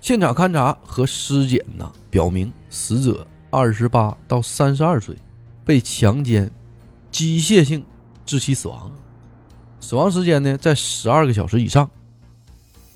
[0.00, 5.14] 现场勘查和尸检呐，表明死者二十八到三十二岁，
[5.64, 6.50] 被强奸。
[7.10, 7.84] 机械性
[8.26, 8.90] 窒息死亡，
[9.80, 11.88] 死亡时间呢在十二个小时以上。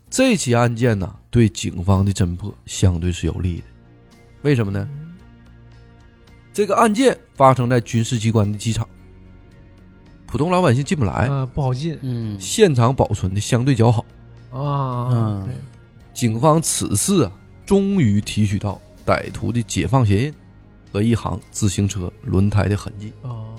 [0.09, 3.65] 这起案件呢，对警方的侦破相对是有利的。
[4.41, 4.89] 为什么呢？
[6.55, 8.89] 这个案件发生在军事机关的机场，
[10.25, 14.03] 普通老百姓进不来，啊，不好进嗯现场保存的相对较好。
[14.51, 15.11] 啊。
[15.13, 15.49] 嗯
[16.15, 17.33] 警方此次啊，
[17.67, 20.35] 终于提取到歹徒的解放鞋印
[20.97, 23.13] 和一行自行车轮胎的痕迹。
[23.21, 23.53] 啊，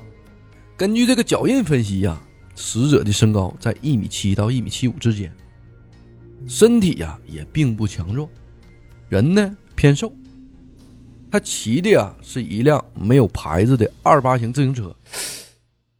[0.75, 2.19] 根据这个脚印分析呀、
[2.55, 5.31] 死者的身高在一米七到一米七五之间，
[6.47, 8.27] 身体呀、也并不强壮，
[9.07, 10.11] 人呢偏瘦。
[11.29, 14.95] 他骑的呀是一辆没有牌子的二八型自行车，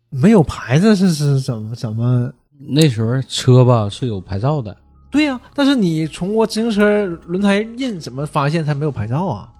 [0.09, 2.33] 没有牌子是是怎么怎么？
[2.67, 4.75] 那时候车吧是有牌照的，
[5.11, 9.53] 对呀、但是你通过自行车轮胎印怎么发现它没有牌照啊？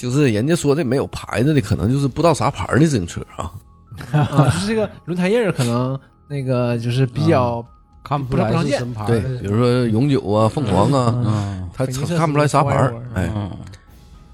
[0.00, 3.52] 就是人家说的没有牌子的，可能就是不知道啥牌儿的自行车啊。
[4.12, 7.62] 啊，就是这个轮胎印儿可能那个就是比较
[8.02, 9.20] 看不出来是牌儿。
[9.40, 12.90] 比如说永久啊、凤凰啊，嗯他肯定是看不出来啥牌。
[13.14, 13.50] 哎，嗯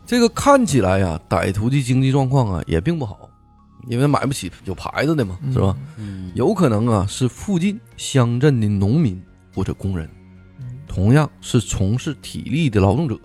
[0.07, 3.29] 这个看起来呀，歹徒的经济状况啊也并不好，
[3.89, 5.77] 因为买不起有牌子的嘛，是吧？
[5.97, 9.21] 嗯有可能啊是附近乡镇的农民
[9.53, 10.09] 或者工人，
[10.87, 13.19] 同样是从事体力的劳动者。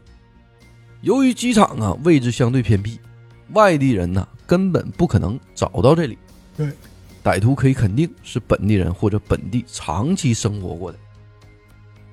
[1.01, 2.99] 由于机场啊位置相对偏僻，
[3.53, 6.17] 外地人呢根本不可能找到这里。
[6.55, 6.71] 对，
[7.23, 10.97] 歹徒可以肯定是本地人或者本地长期生活过的。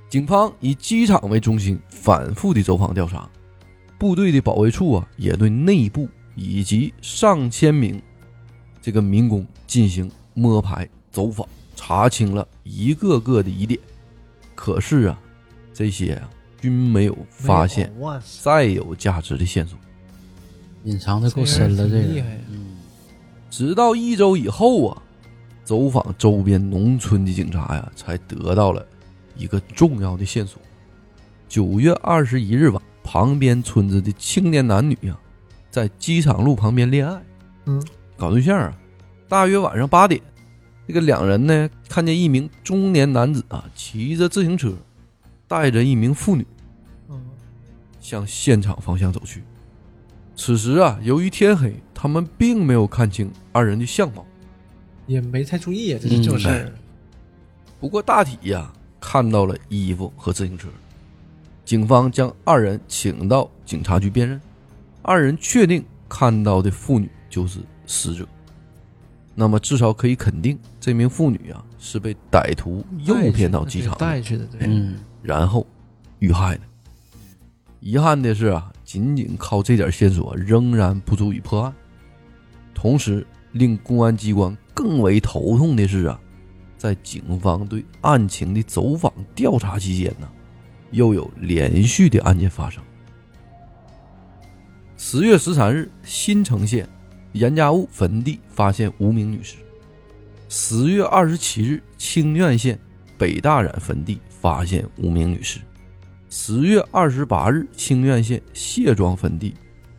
[0.09, 3.29] 警方以机场为中心反复的走访调查，
[3.99, 8.01] 部队的保卫处啊也对内部以及上千名
[8.81, 11.47] 这个民工进行摸排走访，
[11.77, 13.79] 查清了一个个的疑点。
[14.55, 15.21] 可是啊，
[15.75, 17.93] 这些啊均没有发现
[18.43, 19.79] 再有价值的线索。
[20.85, 22.25] 隐藏的够深了，这个。
[23.51, 25.03] 直到一周以后啊，
[25.65, 28.87] 走访周边农村的警察呀，才得到了
[29.37, 30.61] 一个重要的线索。
[31.49, 35.19] 九月二十一日晚，旁边村子的青年男女呀，
[35.71, 37.23] 在机场路旁边恋爱，
[37.65, 37.83] 嗯，
[38.17, 38.77] 搞对象啊。
[39.29, 40.21] 大约晚上八点，
[40.87, 44.73] 这个两人呢，看见一名中年男子啊，骑着自行车，
[45.49, 46.47] 带着一名妇女
[47.09, 47.21] 嗯
[48.01, 49.43] 向现场方向走去。
[50.37, 54.25] 此时啊，由于天黑，他们并没有看清二人的相貌。
[55.07, 56.73] 也没太注意啊，这是正事儿。
[57.81, 60.69] 不过大体呀、看到了衣服和自行车。
[61.65, 64.41] 警方将二人请到警察局辨认，
[65.03, 68.27] 二人确定看到的妇女就是死者。
[69.35, 75.67] 那么至少可以肯定，这名妇女啊是被歹徒诱骗到机场的，带去的，对，嗯然后
[76.19, 76.63] 遇害的。
[77.81, 81.73] 遗憾的是啊，仅仅靠这点线索仍然不足以破案。
[82.75, 86.21] 同时，令公安机关更为头痛的是啊，
[86.77, 90.29] 在警方对案情的走访调查期间呢，
[90.91, 92.83] 又有连续的案件发生。
[94.97, 96.89] 十月十三日，新城县
[97.33, 99.57] 严家坞坟地发现无名女尸；
[100.49, 102.79] 十月二十七日，清苑县
[103.17, 105.61] 北大染坟地发现无名女尸；
[106.31, 109.55] 十月二十八日，清苑县谢庄坟地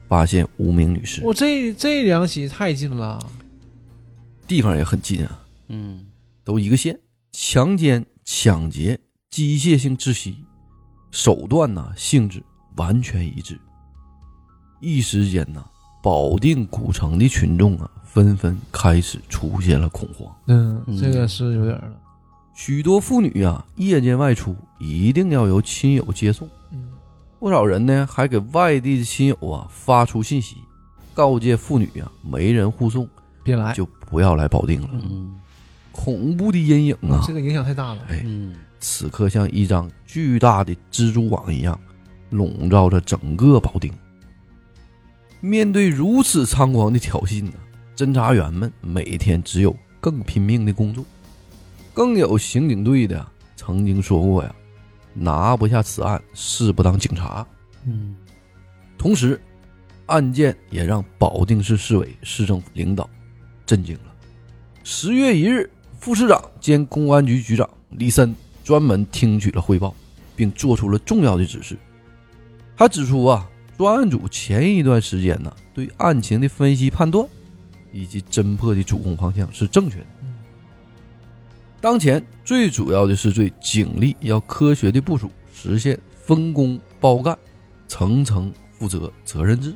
[0.08, 1.21] 发现无名女尸。
[1.23, 3.19] 我这这两起太近了，
[4.47, 6.06] 地方也很近啊，嗯
[6.43, 6.99] 都一个县，
[7.32, 8.99] 强奸、抢劫、
[9.30, 10.38] 机械性窒息，
[11.12, 12.41] 手段呐、性质
[12.78, 13.60] 完全一致。
[14.80, 15.63] 一时间呐、
[16.02, 20.34] 保定古城的群众啊，纷纷开始出现了恐慌。
[20.47, 21.99] 嗯，嗯这个是有点儿了，
[22.60, 26.89] 许多妇女呀、夜间外出一定要由亲友接送，嗯
[27.39, 30.58] 不少人呢还给外地的亲友啊发出信息，
[31.13, 33.08] 告诫妇女呀、没人护送
[33.45, 34.89] 别来，就不要来保定了。
[34.91, 35.39] 嗯
[35.93, 41.80] 恐怖的阴影啊，这个影响太大了，哎，嗯此刻像一张巨大的蜘蛛网一样，
[42.30, 43.89] 笼罩着整个保定。
[45.39, 47.54] 面对如此猖狂的挑衅呢，
[47.95, 51.06] 侦查员们每天只有更拼命的工作。
[51.93, 53.25] 更有刑警队的
[53.56, 54.56] 曾经说过呀
[55.13, 57.45] ：“拿不下此案，誓不当警察。
[57.86, 58.15] 嗯”
[58.97, 59.39] 同时，
[60.08, 63.10] 案件也让保定市市委、市政府领导
[63.65, 64.13] 震惊了。
[64.84, 69.93] 十月一日，副市长兼公安局局长李森专门听取了汇报，
[70.36, 71.78] 并做出了重要的指示。
[72.75, 77.28] 他指出啊，专案组前一段时间呢，对案情的分析判断
[77.91, 80.06] 以及侦破的主攻方向是正确的。
[81.82, 87.38] 当前最主要的是对警力要科学的部署，实现分工包干、
[87.88, 89.74] 层层负责责任制，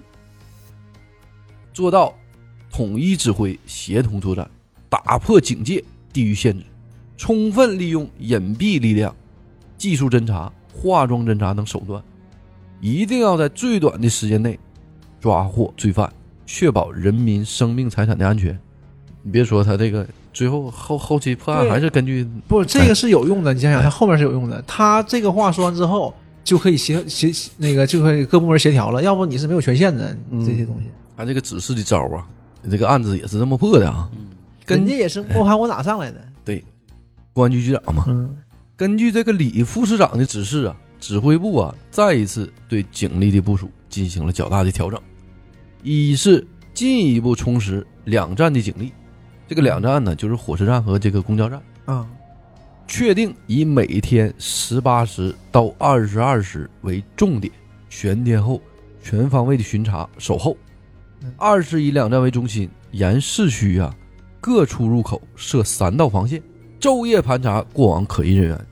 [1.74, 2.14] 做到
[2.70, 4.50] 统一指挥、协同作战，
[4.90, 6.66] 打破警戒、地域限制，
[7.16, 9.16] 充分利用隐蔽力量、
[9.78, 12.04] 技术侦查、化妆侦查等手段，
[12.82, 14.60] 一定要在最短的时间内
[15.22, 16.12] 抓获罪犯，
[16.46, 18.60] 确保人民生命财产的安全。
[19.22, 23.54] 你别说他这个最后后后期破案还是根据不，这个是有用的。
[23.54, 24.62] 你想想，他后面是有用的。
[24.68, 29.02] 他这个话说完之后，就可以协协那个就可以各部门协调了。
[29.02, 30.90] 要不你是没有权限的嗯这些东西。
[31.16, 32.28] 他这个指示的招啊，
[32.70, 34.10] 这个案子也是这么破的啊。
[34.14, 34.28] 嗯
[34.66, 36.22] 人家也是摸爬滚打上来的。
[36.46, 36.64] 对，
[37.34, 38.36] 公安局局长嘛，嗯
[38.78, 44.98] 根据这个李副市长的指示啊，指挥部啊再一次对警力的部署进行了较大的调整，
[45.84, 48.94] 一是进一步充实两站的警力，
[49.48, 52.08] 这个两站呢就是火车站和这个公交站，啊，
[52.88, 57.54] 确定以每天十八时到二十二时为重点，
[57.90, 58.62] 全天候
[59.02, 60.58] 全方位的巡查守候
[61.22, 61.34] 嗯。
[61.38, 63.94] 二是以两站为中心，沿市区啊
[64.40, 66.42] 各出入口设三道防线，
[66.80, 68.68] 昼夜盘查过往可疑人员。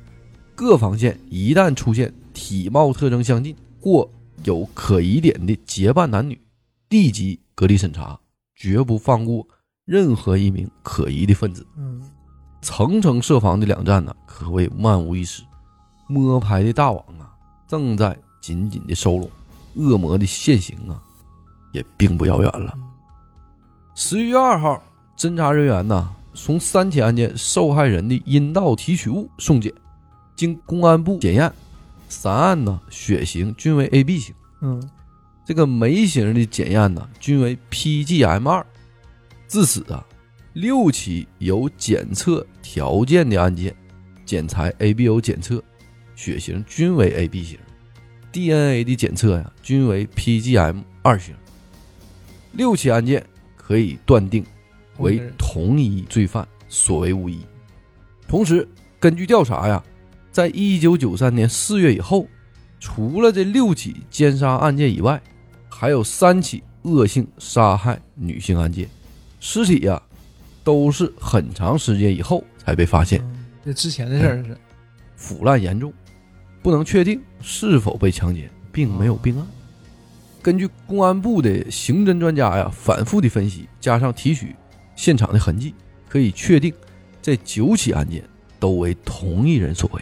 [0.55, 4.09] 各防线一旦出现体貌特征相近或
[4.43, 6.39] 有可疑点的结伴男女，
[6.89, 8.19] 立即隔离审查，
[8.55, 9.47] 绝不放过
[9.91, 11.67] 任何一名可疑的分子。
[11.77, 12.01] 嗯
[12.61, 15.43] 层层设防的两站呢，可谓万无一失。
[16.07, 17.35] 摸排的大网啊，
[17.67, 19.29] 正在紧紧的收拢，
[19.75, 21.01] 恶魔的现形啊，
[21.73, 22.73] 也并不遥远了。
[23.95, 24.81] 十一月二号，
[25.17, 29.73] 侦查人员呢，从三起案件受害人的阴道提取物送检，
[30.35, 31.51] 经公安部检验，
[32.07, 34.89] 三案呢血型均为 AB 型，嗯
[35.43, 38.65] 这个酶型的检验呢均为 PGM 二。
[39.51, 40.01] 自此啊，
[40.53, 43.75] 六起有检测条件的案件，
[44.25, 45.61] 检材 ABO 检测
[46.15, 47.59] 血型均为 AB 型
[48.31, 51.35] ，DNA 的检测呀均为 PGM 二型。
[52.53, 53.21] 六起案件
[53.57, 54.45] 可以断定
[54.99, 57.41] 为同一罪犯所为无疑。
[58.29, 58.65] 同时，
[59.01, 59.83] 根据调查呀，
[60.31, 62.25] 在一九九三年四月以后，
[62.79, 65.21] 除了这六起奸杀案件以外，
[65.67, 68.87] 还有三起恶性杀害女性案件，
[69.41, 70.01] 尸体呀
[70.63, 74.55] 都是很长时间以后才被发现，嗯这之前的事儿是，
[75.15, 75.91] 腐烂严重，
[76.61, 79.45] 不能确定是否被强奸，并没有并案。
[80.43, 84.55] 根据公安部的刑侦专家呀反复的分析，加上提取
[84.95, 85.73] 现场的痕迹，
[86.07, 86.71] 可以确定
[87.19, 88.23] 这九起案件
[88.59, 90.01] 都为同一人所为。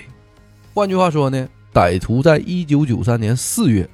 [0.74, 3.90] 换句话说呢，歹徒在一九九三年四月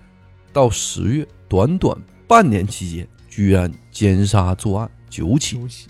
[0.51, 1.95] 到十月短短
[2.27, 5.87] 半年期间，居然奸杀作案九起。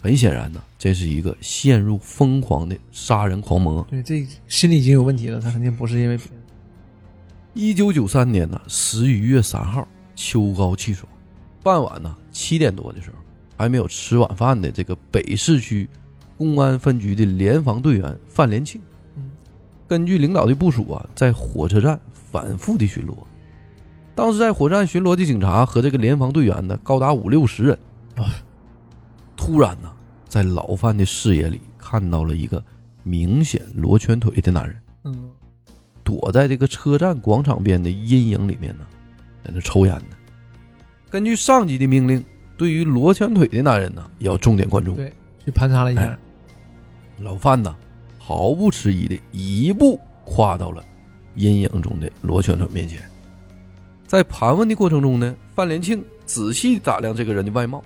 [0.00, 3.84] 很显然呢，这是一个陷入疯狂的杀人狂魔。
[3.90, 6.32] 对这心理已经有问题了，他肯定不是因为别的。
[7.52, 11.06] 一九九三年呢十一月三号，秋高气爽，
[11.64, 13.16] 傍晚呢七点多的时候，
[13.56, 15.88] 还没有吃晚饭的这个北市区
[16.36, 18.80] 公安分局的联防队员范连庆，
[19.16, 19.30] 嗯
[19.88, 23.14] 根据领导的部署啊，在火车站反复的巡逻。
[24.14, 27.76] 当时在火车站巡逻的警察和这个联防队员呢，高达五六十人。
[29.36, 29.92] 突然呢，
[30.28, 32.62] 在老范的视野里看到了一个
[33.02, 34.76] 明显罗圈腿的男人。
[35.04, 35.30] 嗯，
[36.02, 38.86] 躲在这个车站广场边的阴影里面呢，
[39.44, 40.16] 在那抽烟呢。
[41.10, 42.22] 根据上级的命令，
[42.56, 44.92] 对于罗圈腿的男人呢，要重点关注。
[44.94, 45.12] 对，
[45.44, 46.18] 去盘查了一下哎，
[47.20, 47.74] 老范呢，
[48.18, 50.84] 毫不迟疑的一步跨到了
[51.36, 53.00] 阴影中的罗圈腿面前。
[54.06, 57.82] 在盘问的过程中呢，范连庆仔细打量这个人的外貌，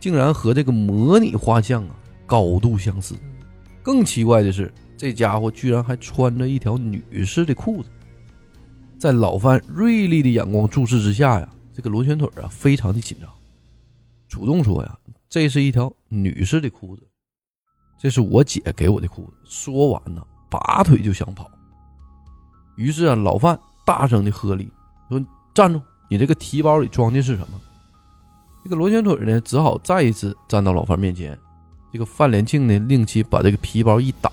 [0.00, 1.94] 竟然和这个模拟画像啊
[2.26, 3.14] 高度相似。
[3.82, 7.88] 更奇怪的是，这家伙居然还穿着一条女士的裤子。
[8.98, 13.30] 在老范锐利的眼光注视之下呀，这个螺旋腿啊非常的紧张，
[14.28, 14.98] 主动说呀
[15.30, 17.02] ：“这是一条女士的裤子，
[17.98, 21.50] 这是我姐给我的裤子。”说完呢，拔腿就想跑。
[22.76, 24.70] 于是啊，老范大声的喝令
[25.08, 25.18] 说
[25.54, 25.80] ：“站住！
[26.10, 27.60] 你这个提包里装的是什么？”
[28.62, 31.38] 这个罗旋腿呢，只好再一次站到老范面前。
[31.92, 34.30] 这个范连庆呢，令其把这个皮包一打，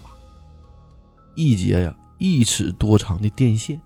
[1.35, 3.79] 一截呀一尺多长的电线，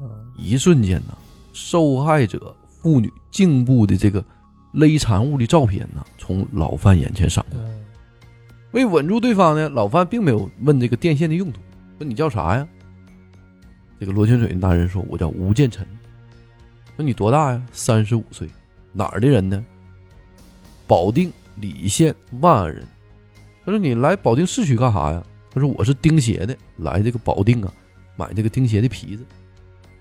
[0.00, 1.16] 嗯一瞬间呢，
[1.52, 4.24] 受害者妇女颈部的这个
[4.72, 7.60] 勒缠物的照片呢，从老范眼前闪过。
[7.60, 7.82] 嗯
[8.72, 11.60] 为稳住对方呢，老范并没有问这个电线的用途，
[11.98, 12.68] 说你叫啥呀？
[13.98, 15.86] 这个罗圈腿的男人说：“我叫吴建臣。”
[16.94, 17.66] 说你多大呀？
[17.72, 18.46] 三十五岁，
[18.92, 19.64] 哪儿的人呢？
[20.86, 22.86] 保定礼县万安人。
[23.64, 25.22] 他说你来保定市区干啥呀？
[25.50, 27.72] 他说我是钉鞋的，来这个保定啊，
[28.16, 29.24] 买这个钉鞋的皮子。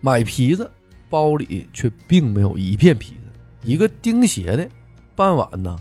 [0.01, 0.69] 买皮子，
[1.09, 3.21] 包里却并没有一片皮子。
[3.63, 4.69] 一个钉鞋的，
[5.15, 5.79] 傍晚呢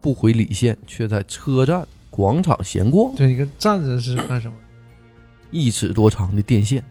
[0.00, 3.14] 不回礼县，却在车站广场闲逛。
[3.14, 4.56] 对，一个站着是干什么？
[5.50, 6.82] 一尺多长的电线，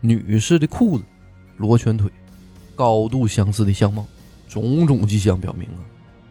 [0.00, 1.04] 女士的裤子，
[1.58, 2.10] 罗圈腿，
[2.74, 4.04] 高度相似的相貌，
[4.48, 5.80] 种种迹象表明啊，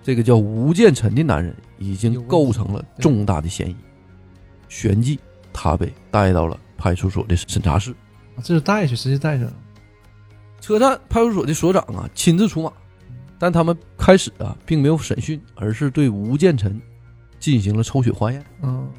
[0.04, 3.76] 这个叫吴建臣的男人已经构成了重大的嫌疑。
[4.68, 5.20] 旋即，
[5.52, 7.92] 他被带到了派出所的审查室。
[8.36, 9.54] 啊这是带去，直接带去了。
[10.60, 12.72] 车站派出所的所长啊亲自出马，
[13.38, 16.80] 但他们开始啊并没有审讯，而是对吴建臣
[17.40, 18.44] 进行了抽血化验。
[18.62, 18.90] 嗯，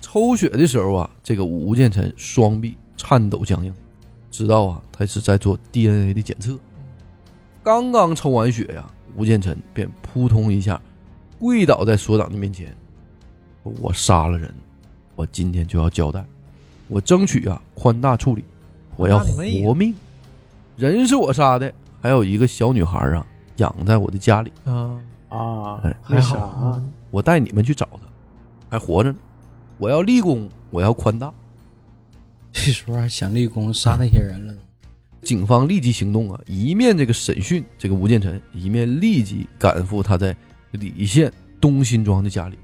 [0.00, 3.74] 抽血的时候啊，这个吴建臣双臂颤抖僵硬，
[4.30, 6.58] 知道啊他是在做 DNA 的检测。
[7.62, 8.84] 刚刚抽完血呀，
[9.16, 10.80] 吴建臣便扑通一下
[11.38, 12.74] 跪倒在所长的面前
[13.62, 14.52] ：“我杀了人，
[15.14, 16.24] 我今天就要交代，
[16.88, 18.44] 我争取啊宽大处理，
[18.96, 19.94] 我要活命。
[20.76, 24.98] 人是我杀的，还有一个小女孩啊养在我的家里，啊，
[25.28, 28.00] 啊哎，还好啊，我带你们去找她，
[28.70, 29.18] 还活着呢。
[29.78, 31.32] 我要立功，我要宽大。”
[32.52, 34.54] 这时候还想立功杀那些人了，
[35.22, 40.36] 警方立即行动啊，一面这个审讯这个吴建臣，一面立即赶赴他在
[40.72, 42.58] 礼县东辛庄的家里。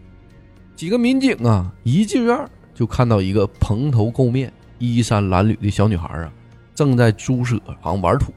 [0.75, 6.33] 几个民警啊，一进院就看到一个蓬头垢面、衣衫褴褛的小女孩啊，
[6.75, 8.33] 正在猪舍旁玩土。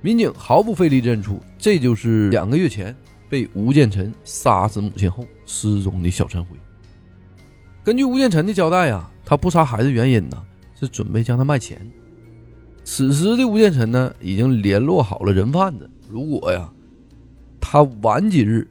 [0.00, 2.94] 民警毫不费力认出，这就是两个月前
[3.28, 6.56] 被吴建臣杀死母亲后失踪的小陈辉。
[7.82, 10.42] 根据吴建臣的交代啊，他不杀孩子原因呢，
[10.78, 11.86] 是准备将他卖钱。
[12.84, 15.90] 此时的吴建臣呢，已经联络好了人贩子。
[16.08, 16.70] 如果呀，
[17.58, 18.68] 他晚几日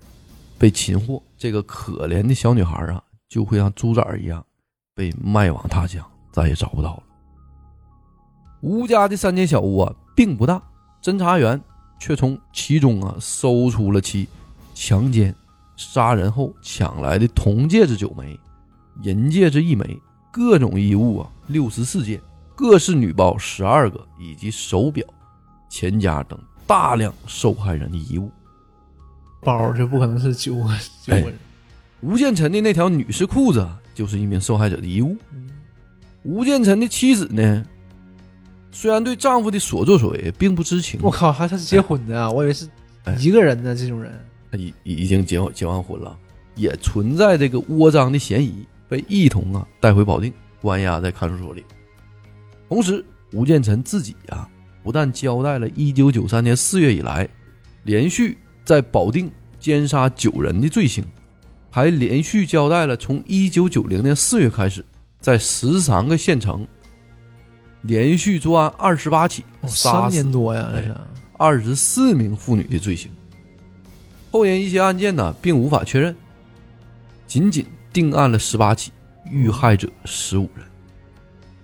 [0.58, 4.46] 被擒获，这个可怜的小女孩啊，就会像猪崽儿一样
[4.94, 7.04] 被卖往他乡，再也找不到了。
[8.62, 10.62] 吴家的三间小屋啊，并不大。
[11.02, 11.60] 侦查员
[12.00, 14.30] 却从其中啊搜出了其
[14.74, 15.36] 强奸、
[15.76, 18.40] 杀人后抢来的铜戒指九枚、
[19.02, 20.00] 银戒指一枚、
[20.32, 22.22] 各种衣物啊六十四件、
[22.56, 25.06] 各式女包十二个，以及手表、
[25.70, 28.32] 钱夹等大量受害人的遗物。
[29.42, 30.70] 包就不可能是九个
[31.02, 31.34] 九个人，
[32.02, 35.18] 吴建臣的那条女士裤子啊就是一名受害者的遗物。
[36.24, 37.66] 吴建臣的妻子呢，
[38.72, 42.32] 虽然对丈夫的所作所为并不知情，我靠，还他是结婚的啊？
[42.32, 42.70] 我以为是
[43.04, 44.18] 哎一个人呢，这种人。
[44.50, 46.18] 他已已经结结完婚了，
[46.56, 50.32] 也存在这个窝赃的嫌疑，被一同啊带回保定
[50.62, 51.66] 关押在看守所里。
[52.74, 54.50] 同时，吴建臣自己啊，
[54.82, 57.30] 不但交代了1993年4月以来
[57.84, 61.06] 连续在保定奸杀九人的罪行，
[61.70, 64.84] 还连续交代了从1990年4月开始，
[65.20, 66.66] 在十三个县城
[67.84, 70.96] 连续作案二十八起，三年多呀，这哎是。
[71.38, 73.12] 二十四名妇女的罪行。
[74.32, 76.16] 后因一些案件呢，并无法确认，
[77.28, 78.92] 仅仅定案了十八起，
[79.30, 80.66] 遇害者十五人。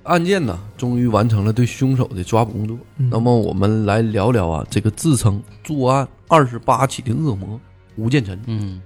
[0.09, 2.75] 案件呢，终于完成了对凶手的抓捕工作。
[2.97, 7.61] 嗯那么，我们来聊聊啊，这个自称作案二十八起的恶魔
[7.95, 8.41] 吴建臣。
[8.47, 8.81] 嗯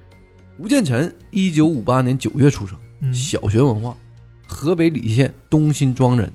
[0.57, 3.95] 吴建臣，一九五八年九月出生，嗯小学文化，
[4.45, 6.29] 河北澧县东辛庄人，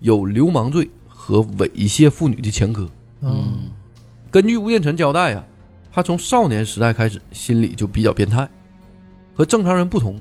[0.00, 2.88] 有流氓罪和猥亵妇女的前科。
[3.20, 3.70] 嗯
[4.28, 5.44] 根据吴建臣交代呀、
[5.92, 8.48] 他从少年时代开始心理就比较变态，
[9.34, 10.20] 和正常人不同，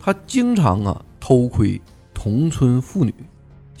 [0.00, 1.78] 他经常啊偷窥
[2.14, 3.14] 同村妇女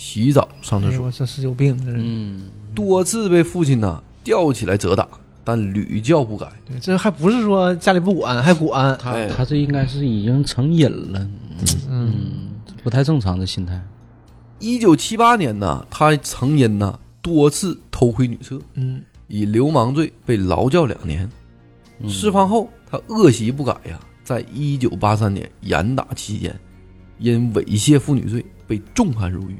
[0.02, 1.96] 洗澡、上厕所，哎呦我这是有病，这是。
[1.96, 5.06] 嗯，多次被父亲呐吊起来责打，
[5.44, 6.50] 但屡教不改。
[6.66, 8.98] 对，这还不是说家里不管，还管。
[9.00, 12.14] 他哎他这应该是已经成瘾了，嗯嗯，
[12.82, 13.80] 不太正常的心态。
[14.58, 21.30] 一九七八年呢，他曾因呢多次偷窥女厕，嗯以流氓罪被劳教两年。
[22.00, 26.58] 嗯释放后，他恶习不改呀，在一九八三年严打期间，
[27.20, 29.56] 因猥亵妇女罪被重判入狱。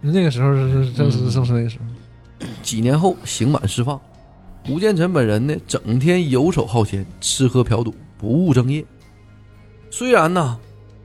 [0.00, 2.46] 那个时候是是正是正是那个时候。
[2.62, 4.00] 几年后刑满释放，
[4.68, 8.84] 吴建臣本人呢，整天游手好闲，吃喝嫖赌，不务正业。
[9.90, 10.58] 虽然呢，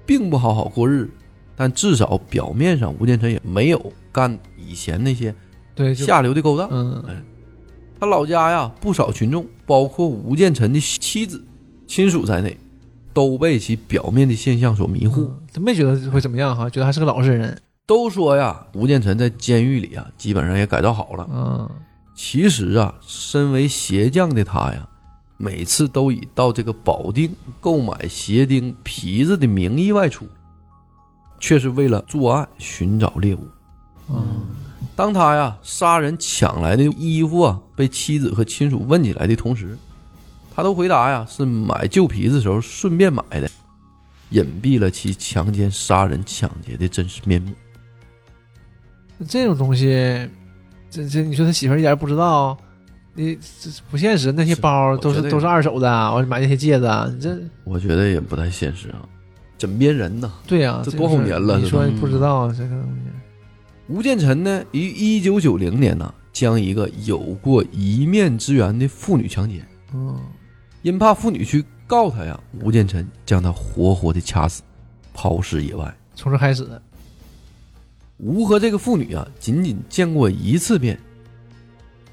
[0.06, 1.12] 并不好好过日子，
[1.56, 5.34] 但至少表面上吴建臣也没有干以前那些
[5.74, 6.70] 对，下流的勾当。
[6.72, 7.04] 嗯
[8.00, 11.41] 他老家呀，不少群众，包括吴建臣的妻子、
[11.88, 12.58] 亲属在内，
[13.14, 15.22] 都被其表面的现象所迷惑。
[15.22, 17.58] 嗯他没觉得会怎么样哈，觉得还是个老实人。
[17.86, 21.28] 都说呀，吴建臣在监狱里啊，基本上也改造好了。
[21.32, 21.70] 嗯
[22.16, 24.88] 其实啊，身为鞋匠的他呀，
[25.36, 30.28] 每次都以到这个保定购买鞋钉、皮子的名义外出，
[31.40, 33.48] 却是为了作案寻找猎物。
[34.10, 34.42] 嗯
[34.96, 39.76] 当他呀杀人抢来的衣服啊被妻子和亲属问起来的同时，
[40.56, 43.50] 他都回答呀是买旧皮子的时候顺便买的，
[44.30, 47.52] 隐蔽了其强奸、杀人、抢劫的真实面目。
[49.24, 50.30] 这种东西，
[50.89, 52.57] 这这你说他媳妇儿一点儿不知道，
[53.13, 54.32] 你这不现实。
[54.32, 59.01] 那些包都是都是二手的，我买那些戒指，你这我觉得也不太现实啊，
[59.57, 60.32] 枕边人呐。
[60.47, 63.09] 对呀、这多少年了你说不知道这个东西，
[63.88, 70.19] 吴建臣呢，于一九九零年呢，将一个有过一面之缘的妇女强奸，嗯
[70.82, 74.61] 因怕妇女去告他呀，吴建臣将他活活的掐死，
[75.13, 75.93] 抛尸野外。
[76.15, 76.82] 从这开始的。
[78.24, 80.97] 吴和这个妇女啊，仅仅见过一次面，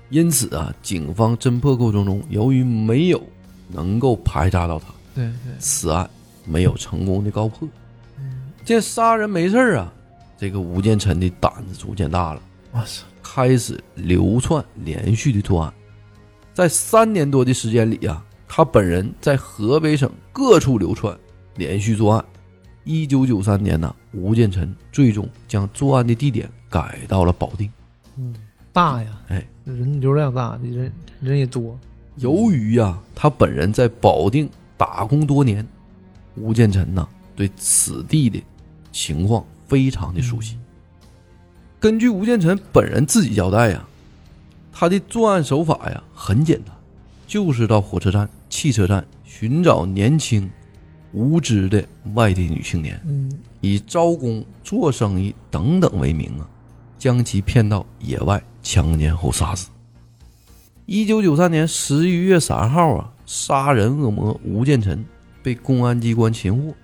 [0.08, 3.22] 因此啊，警方侦破过程中，由于没有
[3.68, 6.10] 能够排查到他，对对，此案
[6.44, 7.68] 没有成功的告破。
[8.18, 9.92] 嗯，见杀人没事儿啊，
[10.36, 12.42] 这个吴建臣的胆子逐渐大了。
[12.72, 15.72] 哇塞，开始流窜连续的作案，
[16.52, 21.16] 在三年多的时间里啊、他本人在河北省各处流窜，
[21.54, 22.24] 连续作案。
[22.82, 27.70] 一九九三年呢，吴建臣最终将作案的地点改到了保定。
[28.16, 28.34] 嗯，
[28.72, 31.78] 大呀，哎，人流量大，人人也多，
[32.16, 35.66] 由于呀、他本人在保定打工多年，
[36.34, 38.42] 吴建臣呐对此地的
[38.92, 40.58] 情况非常的熟悉。
[41.78, 43.86] 根据吴建臣本人自己交代呀，
[44.72, 46.74] 他的作案手法呀很简单，
[47.26, 50.50] 就是到火车站、汽车站寻找年轻、
[51.12, 51.84] 无知的
[52.14, 53.30] 外地女青年，嗯。
[53.60, 56.48] 以招工、做生意等等为名啊，
[56.98, 59.68] 将其骗到野外强奸后杀死。
[60.86, 65.04] 一九九三年十一月三号啊，杀人恶魔吴建臣
[65.42, 66.74] 被公安机关擒获，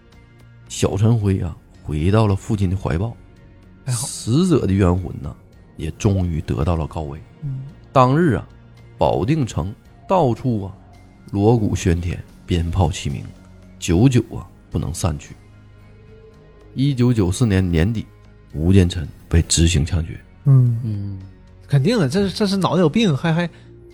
[0.68, 3.16] 小陈辉啊回到了父亲的怀抱，
[3.86, 5.34] 死者的冤魂呢
[5.76, 7.18] 也终于得到了告慰。
[7.42, 7.62] 嗯。
[7.90, 8.46] 当日啊，
[8.98, 9.74] 保定城
[10.06, 10.72] 到处啊
[11.30, 13.24] 锣鼓喧天，鞭炮齐鸣，
[13.78, 15.34] 久久啊不能散去。
[16.74, 18.04] 一九九四年年底，
[18.52, 20.18] 吴建臣被执行枪决。
[20.44, 21.18] 嗯，嗯，
[21.66, 23.48] 肯定的，这这是脑子有病，还还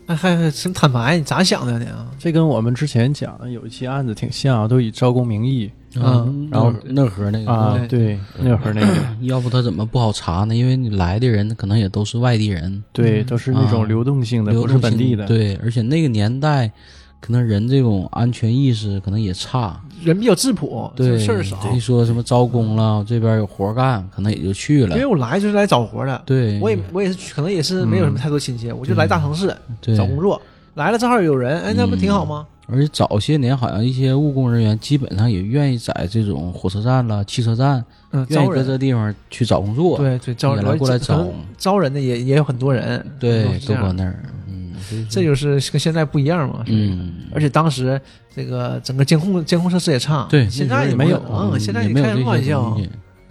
[0.06, 2.10] 还还还真坦白，你咋想的呢？
[2.18, 10.56] 这跟我们之前讲的有一期案子挺像，都以招工名义嗯然后那盒那个啊，对对，那会儿那个， 要不他怎么不好查呢？
[10.56, 16.72] 因为你来的人可能也都是外地人，对，嗯都是那种啊流动性的，不是本地的。，对，而且那个年代，
[17.22, 21.56] 可能人这种安全意识可能也差，人比较质朴，对，事儿少。
[21.72, 25.06] 一说什么招工了，这边有活干，可能也就去了因为。
[25.06, 30.42] 我来就是来找活的，对，我也我也是可能也是没有什么太多亲戚，我就来大城市对找工作，
[30.74, 32.44] 来了正好有人，哎，那不挺好吗？
[32.66, 39.98] 而且早些年好像一些务工人员基本上也愿意在这种火车站了、汽车站，嗯，愿意搁这地方去找工作。
[39.98, 41.24] 对对，招人来过来找
[41.58, 44.16] 招人的也也有很多人，对，都搁那儿。
[45.08, 46.64] 这就是跟现在不一样嘛。
[46.66, 48.00] 嗯，而且当时
[48.34, 52.78] 这个整个监控监控设施也差，对现在也没有嗯，现在你开什么玩笑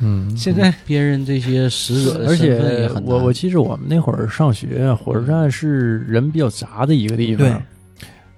[0.03, 7.49] 嗯，现在别人这些死者的而身份也且很难我我记着我们那会儿上学，火车站是人比较杂的一个地对。
[7.49, 7.61] 方，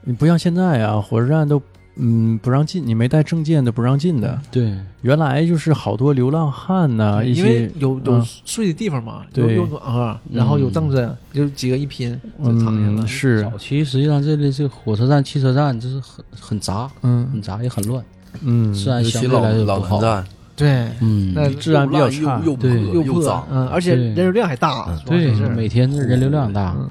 [0.04, 1.62] 你不像现在啊，火车站都
[1.96, 4.40] 嗯不让进，你没带证件的不让进的。
[4.52, 4.74] 对。
[5.02, 9.56] 原来就是好多流浪汉呐、一因为些有有嗯睡的地方嘛，有对。
[9.56, 13.02] 有暖和，然后有凳子，就几个一拼就躺下了。
[13.02, 13.44] 嗯是。
[13.44, 17.28] 早期实际上这里这个火车站、汽车站就是很很杂，嗯。
[17.32, 18.04] 很杂也很乱，
[18.42, 20.00] 嗯治安尤其相对来说老老不好。
[20.00, 20.02] 城。
[20.02, 20.26] 站，
[20.56, 25.34] 对，嗯，那治安比较差又又对破又破脏，嗯，而且对人流量还大嗯，对。
[25.36, 26.90] 主要是，每天这人流量大，嗯，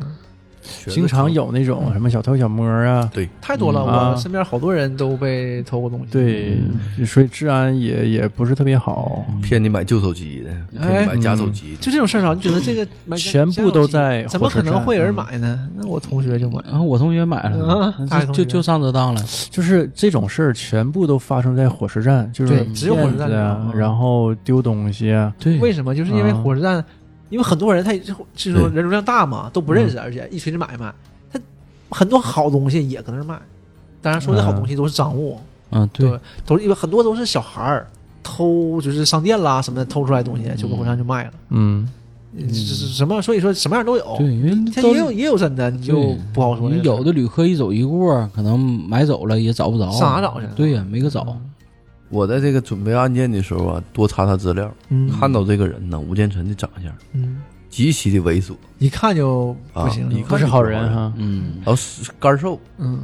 [0.87, 3.85] 经常有那种什么小偷小摸啊，对太多了。
[3.85, 6.07] 我身边好多人都被偷过东西。
[6.11, 6.59] 对，
[7.05, 11.77] 所以治安也也不是特别好，骗你买旧手机的，骗你买假手机。
[11.81, 12.87] 就这种事儿啊，你觉得这个
[13.17, 15.69] 全部都在怎么可能会有人买呢？
[15.77, 17.95] 那我同学就买，然后我同学买了
[18.29, 19.23] 就就就上这当了。
[19.51, 23.31] 就是这种事儿全部都发生在火车站，就是对只有火车站
[23.75, 25.95] 然后丢东西啊，对为什么？
[25.95, 26.85] 就是因为啊火车站，
[27.33, 30.93] 因为很多人他就就是说人流量大嘛，都不认识，而且一锤子买卖，
[31.33, 31.41] 他
[31.89, 33.41] 很多好东西也搁那儿卖。
[34.03, 37.89] 当然说的好东西都是赃物，嗯，对对，都是因为很多都是小孩儿
[38.23, 41.33] 偷，就是商店啦什么的偷出来东西，就搁火车站就卖了。
[41.49, 41.89] 嗯，
[42.53, 43.23] 什么？
[43.23, 44.17] 所以说什么样都有。
[44.19, 44.51] 对，因为
[44.83, 50.47] 都它也有也有真的，你就不好说有的旅客一走一过，可能买走了也找不着，上哪找去？
[50.55, 51.35] 对呀，没个找。
[52.13, 55.09] 我在这个准备案件的时候啊，多查查资料，嗯。
[55.09, 57.39] 看到这个人呢，吴建臣的长相嗯，
[57.71, 61.55] 极其的猥琐，一看就不啊行，一看不是好人哈，嗯。
[61.57, 63.01] 然后是干瘦，嗯，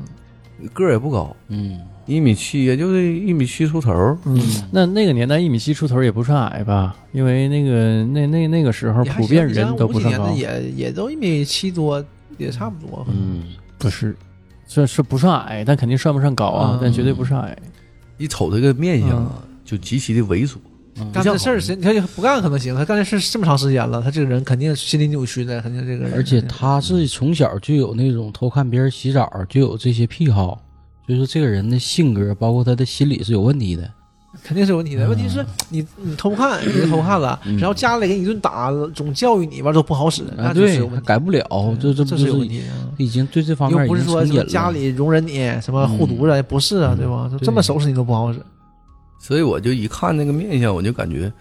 [0.74, 1.80] 个儿也不高，嗯。
[2.04, 3.92] 一米七，也就是一米七出头。
[4.24, 4.40] 嗯，
[4.70, 6.96] 那那个年代一米七出头也不算矮吧？
[7.12, 10.30] 因为那个那那那个时候普遍人都不算高。
[10.30, 12.02] 也也都一米七多，
[12.38, 13.06] 也差不多。
[13.10, 13.42] 嗯，
[13.76, 14.16] 不是，
[14.66, 17.54] 这是不算矮，但肯定算不上高啊嗯，但绝对不是矮。
[18.18, 20.56] 一瞅这个面相啊，就极其的猥琐。
[21.00, 26.12] 嗯干这事儿，谁他就不干可能行，他干这事儿这么长时间了，他这个人肯定心理扭曲的，肯定这个人。
[26.14, 30.60] 而且他是从小就有那种偷看别人洗澡，就有这些癖好，
[31.06, 33.88] 所以说这个人的性格，包括他的心理是有问题的。
[34.42, 35.08] 肯定是有问题的。
[35.08, 41.06] 问题是你你偷看，你就偷看了，嗯然后家里给你一顿打，总教育你，完都不好使，啊，那就是对有问题。
[41.06, 41.42] 改不了，
[41.80, 42.64] 这这不这是有问题的。
[42.98, 44.52] 已经对这方面又不是说已经成瘾了。
[44.52, 47.28] 家里容忍你什么护犊子，不是啊，对吧？
[47.30, 48.40] 对这么收拾你都不好使。
[49.18, 51.32] 所以我就一看那个面相，我就感觉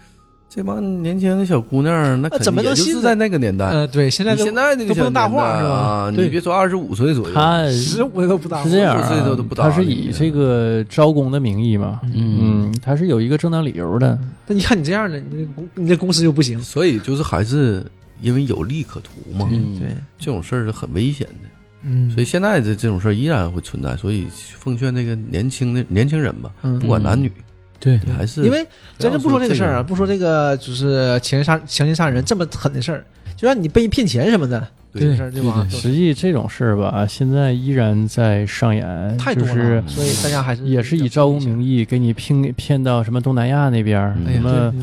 [0.50, 3.02] 这帮年轻的小姑娘，那肯怎么定就是能信呢？
[3.02, 3.66] 在那个年代。
[3.66, 5.74] 呃，对，现在都现在那个都不能大话小年代是吧？
[5.74, 6.24] 啊，对。
[6.24, 12.38] 你别说二十五岁左右，他十五都不大是这样15岁啊都都不，搭他是以这个招工的名义嘛，嗯。
[12.40, 16.58] 嗯，他是有一个正当理由的，那你看你这样的，你这公你这公司就不行。
[16.62, 17.84] 所以就是还是
[18.22, 19.88] 因为有利可图嘛，嗯，对，
[20.18, 21.48] 这种事儿是很危险的。
[21.82, 22.10] 嗯。
[22.10, 24.26] 所以现在这这种事儿依然会存在，所以
[24.58, 26.78] 奉劝那个年轻的年轻人吧，嗯。
[26.78, 27.30] 不管男女，
[27.80, 28.66] 对，还是因为
[28.98, 33.04] 咱就不说这个事儿啊，不说这个就是强奸杀强奸杀人这么狠的事儿，
[33.36, 35.66] 就让你被骗钱什么的，对对吧？
[35.70, 44.74] 实际这种事儿吧，现在依然在上演，太多就是了，所以大家还是也是以招工名义给你骗骗到什么东南亚那边什么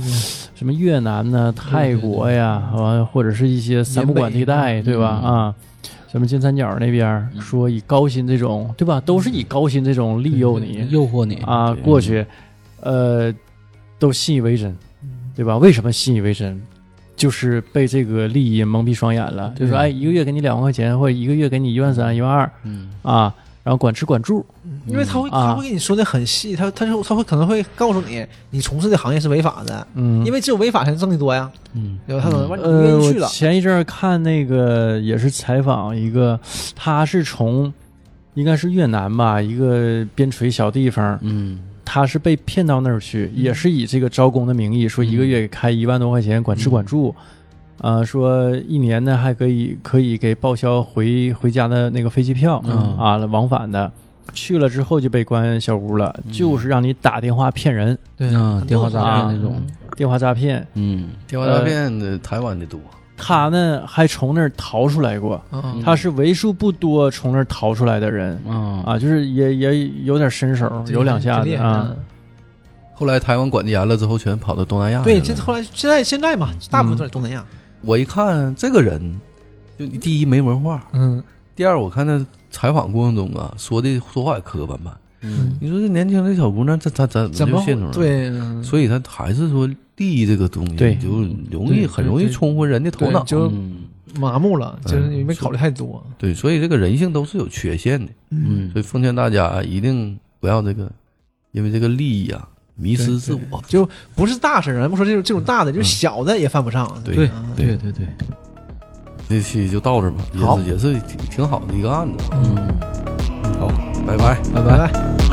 [0.55, 5.19] 什么越南呢、泰国呀，完或者是一些三不管地带，对吧？
[5.21, 5.55] 嗯啊，
[6.09, 9.01] 什么金三角那边儿说以高薪这种，对吧？
[9.01, 12.25] 都是以高薪这种利诱你诱惑你啊过去，
[12.86, 13.33] 呃，
[13.99, 14.75] 都信以为真，
[15.36, 15.57] 对吧？
[15.57, 16.61] 为什么信以为真？
[17.17, 22.89] 就是被这个利益蒙蔽双眼了，就说哎，一个月给你两万块钱，或者一个月给你一万三、一万二嗯。
[23.03, 23.33] 啊，
[23.63, 24.45] 然后管吃管住，
[24.86, 25.47] 因为他会啊。
[25.47, 30.25] 他会跟你说的很细，他他就他会可能会告诉你，你从事的行业是违法的，嗯。
[30.25, 31.97] 因为只有违法才能挣得多呀，嗯。
[32.05, 32.21] 对吧？
[32.21, 36.38] 他可能完你呃，愿意去了，前一阵儿看那个也是采访一个，
[36.75, 37.73] 他是从
[38.33, 47.15] 应该是越南吧，一个边陲小地方，嗯他是被骗到那儿去，也是以这个招工的名义，说一个月开一万多块钱，管吃管住，
[47.79, 52.97] 呃，说一年呢还可以可以给报销回回家的那个飞机票、嗯。
[52.97, 53.91] 啊，往返的。
[54.33, 58.36] 去了之后就被关小屋了，就是让你打电话骗人，对。
[58.36, 59.61] 啊，电话诈啊骗那种，
[59.95, 60.65] 电话诈骗。
[60.73, 61.09] 嗯。
[61.27, 62.79] 电话诈骗的台湾的多，
[63.18, 71.95] 他呢还从那儿逃出来过，嗯他是为数不多从那儿逃出来的人啊啊，就是也也有点身手，有两下子啊。。
[72.93, 75.22] 后来台湾管得严了之后，全跑到东南亚去对，了。
[75.22, 77.43] 这后来现在现在嘛，大部分都在东南亚。
[77.82, 79.20] 我一看这个人，
[79.78, 81.22] 就第一没文化，嗯，
[81.55, 84.97] 第二我看他采访过程中啊，说的说话也磕巴巴。
[85.26, 88.30] 嗯你说这年轻的小姑娘，这她怎怎么就陷入了？，对？
[88.30, 89.67] 嗯所以她还是说
[89.97, 91.09] 利益这个东西，对就
[91.51, 93.23] 容易很容易冲昏人的头脑。
[93.23, 93.78] 就嗯
[94.19, 96.01] 麻木了，嗯就是你没考虑太多。
[96.17, 98.11] 对，所以这个人性都是有缺陷的。
[98.32, 100.89] 嗯所以奉劝大家一定不要这个，
[101.51, 103.61] 因为这个利益啊，迷失自我。
[103.67, 106.89] 就不是大事儿，咱不说这种这种大的，就是小的也犯不上。
[107.03, 108.07] 对对嗯对对对，
[109.28, 112.23] 这期就到这儿吧，也好是也是挺挺好的一个案子。
[112.32, 112.55] 嗯，
[114.06, 114.38] 好，拜拜。
[114.53, 115.24] 拜拜拜。